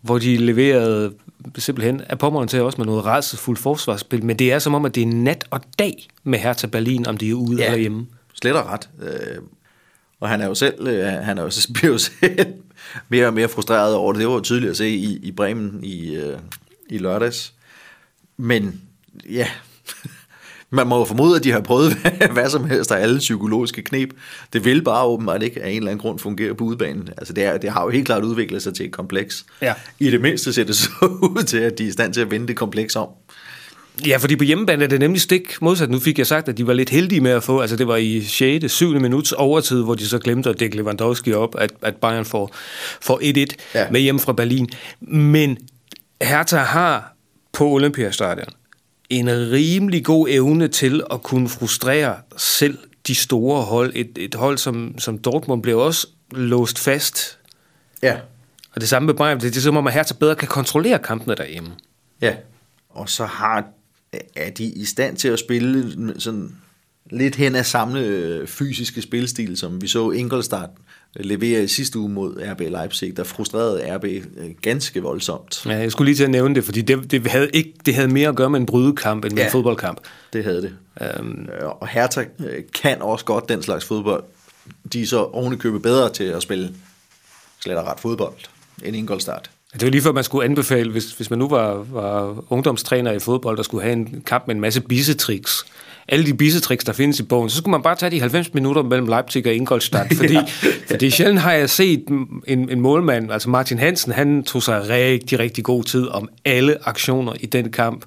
hvor 0.00 0.18
de 0.18 0.36
leverede 0.36 1.12
simpelthen 1.58 2.00
af 2.00 2.18
pommeren 2.18 2.48
til 2.48 2.62
også 2.62 2.78
med 2.78 2.86
noget 2.86 3.04
rædselsfuldt 3.04 3.60
forsvarsspil, 3.60 4.24
men 4.24 4.38
det 4.38 4.52
er 4.52 4.58
som 4.58 4.74
om, 4.74 4.84
at 4.84 4.94
det 4.94 5.02
er 5.02 5.06
nat 5.06 5.44
og 5.50 5.60
dag 5.78 6.08
med 6.24 6.38
Hertha 6.38 6.66
Berlin, 6.66 7.06
om 7.06 7.16
de 7.16 7.30
er 7.30 7.34
ude 7.34 7.56
ja. 7.56 7.64
eller 7.64 7.78
hjemme. 7.78 8.06
Slet 8.34 8.56
og 8.56 8.66
ret. 8.66 8.88
Øh, 9.02 9.42
og 10.20 10.28
han 10.28 10.40
er 10.40 10.46
jo 10.46 10.54
selv, 10.54 10.86
øh, 10.88 11.04
han 11.04 11.38
er 11.38 11.42
jo, 11.42 11.50
bliver 11.74 11.92
jo 11.92 11.98
selv 11.98 12.46
mere 13.08 13.26
og 13.26 13.34
mere 13.34 13.48
frustreret 13.48 13.94
over 13.94 14.12
det. 14.12 14.20
Det 14.20 14.28
var 14.28 14.34
jo 14.34 14.40
tydeligt 14.40 14.70
at 14.70 14.76
se 14.76 14.88
i, 14.88 15.18
i 15.22 15.32
Bremen 15.32 15.80
i, 15.82 16.14
øh, 16.14 16.38
i 16.88 16.98
lørdags. 16.98 17.52
Men 18.36 18.80
ja, 19.30 19.48
man 20.70 20.86
må 20.86 20.98
jo 20.98 21.04
formode, 21.04 21.36
at 21.36 21.44
de 21.44 21.52
har 21.52 21.60
prøvet 21.60 21.92
hvad 22.32 22.50
som 22.50 22.64
helst 22.64 22.92
af 22.92 23.02
alle 23.02 23.18
psykologiske 23.18 23.82
knep. 23.82 24.10
Det 24.52 24.64
vil 24.64 24.82
bare 24.82 25.04
åbenbart 25.04 25.42
ikke 25.42 25.62
af 25.62 25.70
en 25.70 25.76
eller 25.76 25.90
anden 25.90 26.02
grund 26.02 26.18
fungere 26.18 26.54
på 26.54 26.64
udbanen. 26.64 27.08
Altså 27.18 27.32
det, 27.32 27.44
er, 27.44 27.58
det 27.58 27.70
har 27.70 27.84
jo 27.84 27.90
helt 27.90 28.06
klart 28.06 28.24
udviklet 28.24 28.62
sig 28.62 28.74
til 28.74 28.86
et 28.86 28.92
kompleks. 28.92 29.44
Ja. 29.62 29.74
I 29.98 30.10
det 30.10 30.20
mindste 30.20 30.52
ser 30.52 30.64
det 30.64 30.76
så 30.76 30.90
ud 31.36 31.42
til, 31.42 31.58
at 31.58 31.78
de 31.78 31.84
er 31.84 31.88
i 31.88 31.92
stand 31.92 32.14
til 32.14 32.20
at 32.20 32.30
vende 32.30 32.48
det 32.48 32.56
kompleks 32.56 32.96
om. 32.96 33.08
Ja, 34.06 34.16
fordi 34.16 34.36
på 34.36 34.44
hjemmebane 34.44 34.84
er 34.84 34.88
det 34.88 35.00
nemlig 35.00 35.20
stik 35.20 35.62
modsat. 35.62 35.90
Nu 35.90 35.98
fik 35.98 36.18
jeg 36.18 36.26
sagt, 36.26 36.48
at 36.48 36.58
de 36.58 36.66
var 36.66 36.72
lidt 36.72 36.90
heldige 36.90 37.20
med 37.20 37.30
at 37.30 37.42
få, 37.42 37.60
altså 37.60 37.76
det 37.76 37.88
var 37.88 37.96
i 37.96 38.22
6. 38.22 38.72
7. 38.72 39.00
minuts 39.00 39.32
overtid, 39.32 39.82
hvor 39.82 39.94
de 39.94 40.06
så 40.06 40.18
glemte 40.18 40.50
at 40.50 40.60
dække 40.60 40.76
Lewandowski 40.76 41.32
op, 41.32 41.54
at, 41.58 41.72
at 41.82 41.96
Bayern 41.96 42.24
får, 42.24 42.54
får 43.00 43.20
1-1 43.44 43.56
ja. 43.74 43.90
med 43.90 44.00
hjem 44.00 44.18
fra 44.18 44.32
Berlin. 44.32 44.68
Men 45.00 45.58
Hertha 46.22 46.56
har 46.56 47.14
på 47.52 47.68
Olympiastadion 47.68 48.48
en 49.10 49.28
rimelig 49.28 50.04
god 50.04 50.28
evne 50.30 50.68
til 50.68 51.02
at 51.10 51.22
kunne 51.22 51.48
frustrere 51.48 52.16
selv 52.36 52.78
de 53.06 53.14
store 53.14 53.62
hold. 53.62 53.92
Et, 53.94 54.18
et 54.18 54.34
hold 54.34 54.58
som, 54.58 54.98
som 54.98 55.18
Dortmund 55.18 55.62
blev 55.62 55.78
også 55.78 56.06
låst 56.30 56.78
fast. 56.78 57.38
Ja. 58.02 58.16
Og 58.74 58.80
det 58.80 58.88
samme 58.88 59.06
med 59.06 59.14
Bayern, 59.14 59.40
det 59.40 59.56
er 59.56 59.60
som 59.60 59.76
om, 59.76 59.86
at 59.86 59.92
Hertha 59.92 60.14
bedre 60.14 60.34
kan 60.34 60.48
kontrollere 60.48 60.98
kampene 60.98 61.34
derhjemme. 61.34 61.70
Ja, 62.20 62.34
og 62.90 63.10
så 63.10 63.24
har, 63.24 63.64
er 64.36 64.50
de 64.50 64.64
i 64.64 64.84
stand 64.84 65.16
til 65.16 65.28
at 65.28 65.38
spille 65.38 66.14
sådan 66.20 66.56
lidt 67.10 67.36
hen 67.36 67.54
af 67.54 67.66
samme 67.66 68.00
øh, 68.00 68.46
fysiske 68.46 69.02
spilstil, 69.02 69.56
som 69.56 69.82
vi 69.82 69.88
så 69.88 70.10
Ingolstadt 70.10 70.70
levere 71.16 71.62
i 71.64 71.66
sidste 71.66 71.98
uge 71.98 72.08
mod 72.08 72.42
RB 72.52 72.60
Leipzig, 72.60 73.16
der 73.16 73.24
frustrerede 73.24 73.96
RB 73.96 74.04
øh, 74.04 74.50
ganske 74.62 75.02
voldsomt. 75.02 75.66
Ja, 75.66 75.76
jeg 75.76 75.92
skulle 75.92 76.06
lige 76.06 76.16
til 76.16 76.24
at 76.24 76.30
nævne 76.30 76.54
det, 76.54 76.64
fordi 76.64 76.80
det, 76.80 77.10
det, 77.10 77.26
havde, 77.26 77.50
ikke, 77.54 77.72
det 77.86 77.94
havde 77.94 78.08
mere 78.08 78.28
at 78.28 78.36
gøre 78.36 78.50
med 78.50 78.60
en 78.60 78.66
brydekamp 78.66 79.24
end 79.24 79.32
med 79.32 79.42
ja, 79.42 79.46
en 79.46 79.52
fodboldkamp. 79.52 80.00
det 80.32 80.44
havde 80.44 80.62
det. 80.62 80.76
Um, 81.20 81.48
og 81.80 81.88
Hertha 81.88 82.24
øh, 82.38 82.62
kan 82.74 83.02
også 83.02 83.24
godt 83.24 83.48
den 83.48 83.62
slags 83.62 83.84
fodbold. 83.84 84.24
De 84.92 85.02
er 85.02 85.06
så 85.06 85.18
ovenikøbet 85.18 85.82
bedre 85.82 86.12
til 86.12 86.24
at 86.24 86.42
spille 86.42 86.74
slet 87.60 87.76
og 87.76 87.86
ret 87.86 88.00
fodbold 88.00 88.34
end 88.84 88.96
Ingolstadt. 88.96 89.50
Det 89.72 89.82
var 89.82 89.90
lige 89.90 90.02
før, 90.02 90.12
man 90.12 90.24
skulle 90.24 90.44
anbefale, 90.44 90.90
hvis, 90.90 91.12
hvis 91.12 91.30
man 91.30 91.38
nu 91.38 91.48
var, 91.48 91.74
var 91.74 92.44
ungdomstræner 92.52 93.12
i 93.12 93.18
fodbold, 93.18 93.56
der 93.56 93.62
skulle 93.62 93.82
have 93.82 93.92
en 93.92 94.22
kamp 94.26 94.46
med 94.46 94.54
en 94.54 94.60
masse 94.60 94.80
bisetricks, 94.80 95.64
alle 96.08 96.26
de 96.26 96.34
bisetricks, 96.34 96.84
der 96.84 96.92
findes 96.92 97.20
i 97.20 97.22
bogen, 97.22 97.50
så 97.50 97.56
skulle 97.56 97.70
man 97.70 97.82
bare 97.82 97.96
tage 97.96 98.10
de 98.10 98.20
90 98.20 98.54
minutter 98.54 98.82
mellem 98.82 99.06
Leipzig 99.06 99.46
og 99.46 99.54
Ingolstadt, 99.54 100.14
fordi, 100.20 100.34
ja. 100.34 100.44
fordi 100.90 101.10
sjældent 101.10 101.40
har 101.40 101.52
jeg 101.52 101.70
set 101.70 102.04
en, 102.46 102.70
en 102.70 102.80
målmand, 102.80 103.32
altså 103.32 103.50
Martin 103.50 103.78
Hansen, 103.78 104.12
han 104.12 104.44
tog 104.44 104.62
sig 104.62 104.88
rigtig, 104.88 105.38
rigtig 105.38 105.64
god 105.64 105.84
tid 105.84 106.06
om 106.06 106.28
alle 106.44 106.88
aktioner 106.88 107.32
i 107.40 107.46
den 107.46 107.72
kamp. 107.72 108.04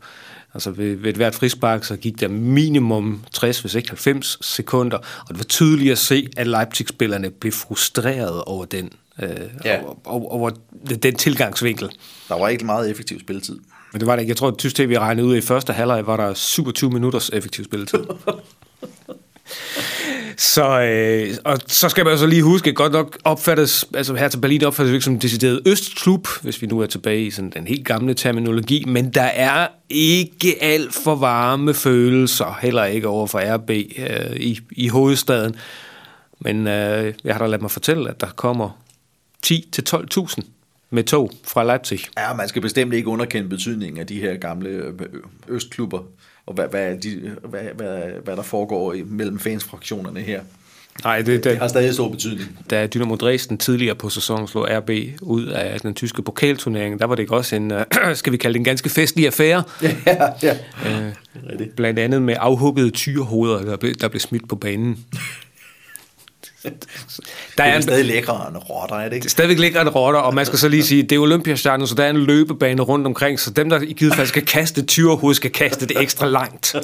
Altså 0.54 0.72
ved, 0.72 0.96
ved 0.96 1.10
et 1.10 1.16
hvert 1.16 1.36
frispark, 1.36 1.84
så 1.84 1.96
gik 1.96 2.20
der 2.20 2.28
minimum 2.28 3.24
60, 3.32 3.60
hvis 3.60 3.76
ikke 3.76 3.90
90 3.90 4.38
sekunder, 4.42 4.98
og 4.98 5.30
det 5.30 5.38
var 5.38 5.44
tydeligt 5.44 5.92
at 5.92 5.98
se, 5.98 6.28
at 6.38 6.48
Leipzig-spillerne 6.48 7.30
blev 7.30 7.52
frustreret 7.52 8.44
over 8.44 8.66
den, 8.66 8.90
øh, 9.22 9.30
ja. 9.66 9.80
over, 10.06 10.26
over, 10.32 10.52
den 11.04 11.16
tilgangsvinkel. 11.16 11.90
Der 12.30 12.40
var 12.40 12.50
ikke 12.50 12.66
meget 12.66 12.92
effektiv 12.92 13.20
spilletid. 13.20 13.60
Men 13.92 14.00
det 14.00 14.08
var 14.08 14.16
det 14.16 14.22
ikke. 14.22 14.32
Jeg 14.32 14.38
tror, 14.38 14.48
at 14.48 14.58
Tysk 14.58 14.76
TV 14.76 14.96
regnede 15.00 15.28
ud, 15.28 15.36
i 15.36 15.42
første 15.42 15.74
halvleg 15.74 16.08
var 16.08 16.18
der 16.18 16.34
27 16.34 16.90
minutters 16.92 17.30
effektiv 17.30 17.66
spilletid. 17.66 18.04
så, 20.38 20.82
øh, 20.82 21.36
og 21.44 21.58
så 21.68 21.90
skal 21.90 22.06
man 22.06 22.18
så 22.18 22.26
lige 22.26 22.44
huske, 22.44 22.74
godt 22.74 22.92
nok 22.94 23.18
opfattes, 23.24 23.86
altså 23.94 24.16
her 24.16 24.28
til 24.28 24.38
Berlin 24.38 24.64
opfattes 24.64 24.94
ikke 24.94 25.06
som 25.06 25.14
en 25.14 25.20
decideret 25.20 25.62
østklub, 25.66 26.28
hvis 26.42 26.62
vi 26.62 26.68
nu 26.68 26.80
er 26.80 26.86
tilbage 26.86 27.26
i 27.26 27.32
sådan 27.32 27.50
den 27.50 27.68
helt 27.68 27.86
gamle 27.88 28.14
terminologi, 28.14 28.84
men 28.88 29.10
der 29.10 29.22
er 29.22 29.68
ikke 29.90 30.56
alt 30.62 30.94
for 30.94 31.16
varme 31.16 31.74
følelser, 31.74 32.58
heller 32.62 32.86
ikke 32.86 33.08
over 33.08 33.28
for 33.28 33.56
RB 33.56 33.70
øh, 33.70 34.36
i, 34.36 34.60
i 34.72 34.88
hovedstaden. 34.88 35.56
Men 36.40 36.68
øh, 36.68 37.14
jeg 37.24 37.34
har 37.36 37.40
da 37.40 37.46
ladet 37.46 37.62
mig 37.62 37.72
fortælle, 37.72 38.10
at 38.10 38.22
der 38.22 38.28
kommer 38.28 38.83
10-12.000 39.48 40.42
med 40.90 41.04
tog 41.04 41.32
fra 41.44 41.64
Leipzig. 41.64 42.00
Ja, 42.18 42.34
man 42.34 42.48
skal 42.48 42.62
bestemt 42.62 42.94
ikke 42.94 43.08
underkende 43.08 43.50
betydningen 43.50 44.00
af 44.00 44.08
de 44.08 44.22
her 44.22 44.36
gamle 44.36 44.70
øh, 44.70 44.94
østklubber, 45.48 46.00
og 46.46 46.54
hvad, 46.54 46.68
hvad, 46.68 46.98
de, 46.98 47.36
hvad, 47.44 47.62
hvad, 47.76 48.00
hvad 48.24 48.36
der 48.36 48.44
foregår 48.44 48.96
mellem 49.06 49.40
fansfraktionerne 49.40 50.20
her. 50.20 50.42
Nej, 51.04 51.18
det, 51.18 51.28
det, 51.28 51.44
det 51.44 51.58
har 51.58 51.68
stadig 51.68 51.94
stor 51.94 52.10
betydning. 52.10 52.60
Da 52.70 52.88
Dynamo 52.88 53.16
Dresden 53.16 53.58
tidligere 53.58 53.96
på 53.96 54.10
sæsonen 54.10 54.48
slog 54.48 54.68
RB 54.72 54.90
ud 55.22 55.46
af 55.46 55.82
den 55.82 55.94
tyske 55.94 56.22
pokalturnering, 56.22 57.00
der 57.00 57.06
var 57.06 57.16
det 57.16 57.24
ikke 57.24 57.36
også 57.36 57.56
en, 57.56 57.72
skal 58.14 58.34
vi 58.34 58.38
kalde 58.38 58.54
det 58.54 58.60
en 58.60 58.64
ganske 58.64 58.90
festlig 58.90 59.26
affære. 59.26 59.64
Ja, 60.06 60.28
ja. 60.44 60.58
Øh, 60.86 61.68
blandt 61.76 62.00
andet 62.00 62.22
med 62.22 62.36
afhuggede 62.40 62.90
tyrehoveder, 62.90 63.62
der 63.66 63.78
blev, 63.78 63.94
der 63.94 64.08
blev 64.08 64.20
smidt 64.20 64.50
på 64.50 64.56
banen. 64.56 65.06
Der 66.64 66.70
er, 67.64 67.72
det 67.72 67.78
er 67.78 67.82
stadig 67.82 68.06
lækre 68.06 68.48
end 68.48 68.58
rotter, 68.58 68.96
er 68.96 69.04
det 69.04 69.14
ikke? 69.14 69.24
Det 69.24 69.30
er 69.30 69.32
stadigvæk 69.32 69.60
lækre 69.60 69.82
end 69.82 69.90
rotter, 69.90 70.20
og 70.20 70.34
man 70.34 70.46
skal 70.46 70.60
så 70.60 70.68
lige 70.68 70.84
sige, 70.84 71.04
det 71.04 71.12
er 71.16 71.20
Olympiastjernen, 71.20 71.88
så 71.88 71.96
der 71.96 72.04
er 72.04 72.10
en 72.10 72.18
løbebane 72.18 72.82
rundt 72.82 73.08
omkring, 73.08 73.40
så 73.40 73.52
dem, 73.52 73.70
der 73.70 73.82
i 73.82 73.94
givet 73.94 74.16
fald 74.16 74.28
skal 74.28 74.46
kaste 74.46 74.86
tyrehoved, 74.86 75.36
skal 75.36 75.52
kaste 75.52 75.86
det 75.86 76.02
ekstra 76.02 76.28
langt. 76.28 76.76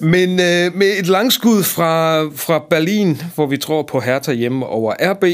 Men 0.00 0.30
øh, 0.30 0.74
med 0.74 0.98
et 0.98 1.06
langskud 1.06 1.62
fra, 1.62 2.24
fra 2.34 2.64
Berlin, 2.70 3.22
hvor 3.34 3.46
vi 3.46 3.56
tror 3.56 3.82
på 3.82 4.00
Hertha 4.00 4.32
hjemme 4.32 4.66
over 4.66 4.94
RB, 5.00 5.24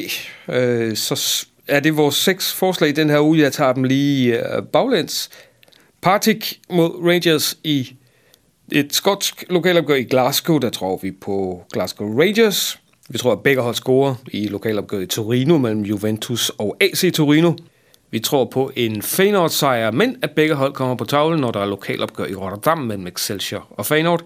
øh, 0.49 0.97
så 0.97 1.47
er 1.69 1.81
det 1.81 1.97
vores 1.97 2.15
seks 2.15 2.55
forslag 2.55 2.91
i 2.91 2.93
den 2.93 3.11
her 3.11 3.21
uge. 3.21 3.39
Jeg 3.39 3.53
tager 3.53 3.73
dem 3.73 3.85
lige 3.85 4.39
øh, 4.39 4.63
baglæns. 4.63 5.31
Partik 6.03 6.61
mod 6.71 6.91
Rangers 7.09 7.57
i 7.65 7.97
et 8.73 8.95
skotsk 8.95 9.45
lokalopgør 9.51 9.95
i 9.95 10.03
Glasgow, 10.03 10.59
der 10.59 10.71
tror 10.71 10.99
vi 11.03 11.11
på 11.11 11.65
Glasgow 11.73 12.21
Rangers. 12.21 12.79
Vi 13.09 13.19
tror, 13.19 13.33
at 13.33 13.41
begge 13.41 13.63
hold 13.63 13.75
scorer 13.75 14.15
i 14.33 14.47
lokalopgøret 14.49 15.03
i 15.03 15.07
Torino 15.07 15.59
mellem 15.59 15.83
Juventus 15.83 16.49
og 16.59 16.77
AC 16.81 17.13
Torino. 17.15 17.53
Vi 18.11 18.19
tror 18.19 18.45
på 18.45 18.71
en 18.77 19.03
Feyenoord-sejr, 19.03 19.91
men 19.91 20.17
at 20.23 20.31
begge 20.31 20.55
hold 20.55 20.73
kommer 20.73 20.95
på 20.95 21.05
tavlen, 21.05 21.41
når 21.41 21.51
der 21.51 21.61
er 21.61 21.67
lokalopgør 21.67 22.25
i 22.25 22.35
Rotterdam 22.35 22.79
mellem 22.79 23.07
Excelsior 23.07 23.67
og 23.71 23.87
Feyenoord. 23.87 24.23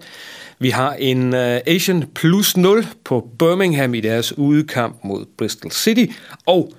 Vi 0.59 0.69
har 0.69 0.93
en 0.93 1.33
uh, 1.33 1.39
Asian 1.67 2.03
plus 2.15 2.57
0 2.57 2.87
på 3.03 3.29
Birmingham 3.39 3.93
i 3.93 4.01
deres 4.01 4.37
udekamp 4.37 4.95
mod 5.03 5.25
Bristol 5.37 5.71
City. 5.71 6.05
Og 6.45 6.73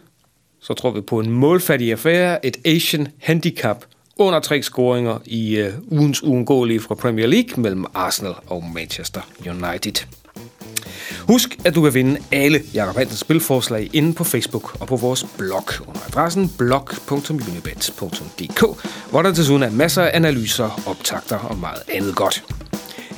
så 0.61 0.74
tror 0.74 0.90
vi 0.90 1.00
på 1.00 1.20
en 1.20 1.31
målfattig 1.31 1.92
affære, 1.92 2.46
et 2.46 2.57
Asian 2.64 3.09
handicap 3.18 3.85
under 4.18 4.40
tre 4.40 4.62
scoringer 4.62 5.18
i 5.24 5.57
øh, 5.57 5.72
ugens 5.90 6.22
uundgåelige 6.22 6.81
fra 6.81 6.94
Premier 6.94 7.26
League 7.26 7.62
mellem 7.62 7.85
Arsenal 7.94 8.35
og 8.46 8.64
Manchester 8.74 9.20
United. 9.46 10.07
Husk, 11.28 11.59
at 11.64 11.74
du 11.74 11.83
kan 11.83 11.94
vinde 11.94 12.20
alle 12.33 12.61
Jakob 12.74 12.96
Hansens 12.96 13.20
spilforslag 13.20 13.90
inde 13.92 14.14
på 14.14 14.24
Facebook 14.24 14.81
og 14.81 14.87
på 14.87 14.96
vores 14.96 15.26
blog 15.38 15.64
under 15.87 16.00
adressen 16.07 16.52
blog.unibet.dk, 16.59 18.64
hvor 19.11 19.22
der 19.22 19.33
desuden 19.33 19.62
er 19.62 19.70
masser 19.70 20.02
af 20.02 20.11
analyser, 20.14 20.83
optagter 20.87 21.38
og 21.38 21.59
meget 21.59 21.83
andet 21.88 22.16
godt. 22.16 22.44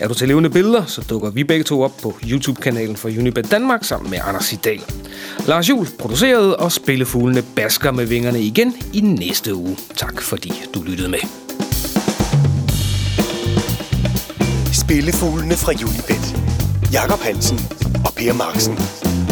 Er 0.00 0.08
du 0.08 0.14
til 0.14 0.28
levende 0.28 0.50
billeder, 0.50 0.86
så 0.86 1.02
dukker 1.10 1.30
vi 1.30 1.44
begge 1.44 1.64
to 1.64 1.82
op 1.82 1.92
på 2.02 2.14
YouTube-kanalen 2.30 2.96
for 2.96 3.08
Unibet 3.08 3.50
Danmark 3.50 3.84
sammen 3.84 4.10
med 4.10 4.18
Anders 4.24 4.52
Idal. 4.52 4.80
Lars 5.46 5.68
Jul 5.68 5.86
producerede, 5.98 6.56
og 6.56 6.72
Spillefuglene 6.72 7.42
basker 7.56 7.90
med 7.90 8.06
vingerne 8.06 8.40
igen 8.40 8.74
i 8.92 9.00
næste 9.00 9.54
uge. 9.54 9.76
Tak 9.96 10.22
fordi 10.22 10.52
du 10.74 10.82
lyttede 10.82 11.08
med. 11.08 11.18
Spillefuglene 14.72 15.54
fra 15.54 15.72
Unibet. 15.72 16.40
Jakob 16.92 17.20
Hansen 17.20 17.58
og 18.04 18.12
Per 18.16 18.32
Marksen. 18.32 19.30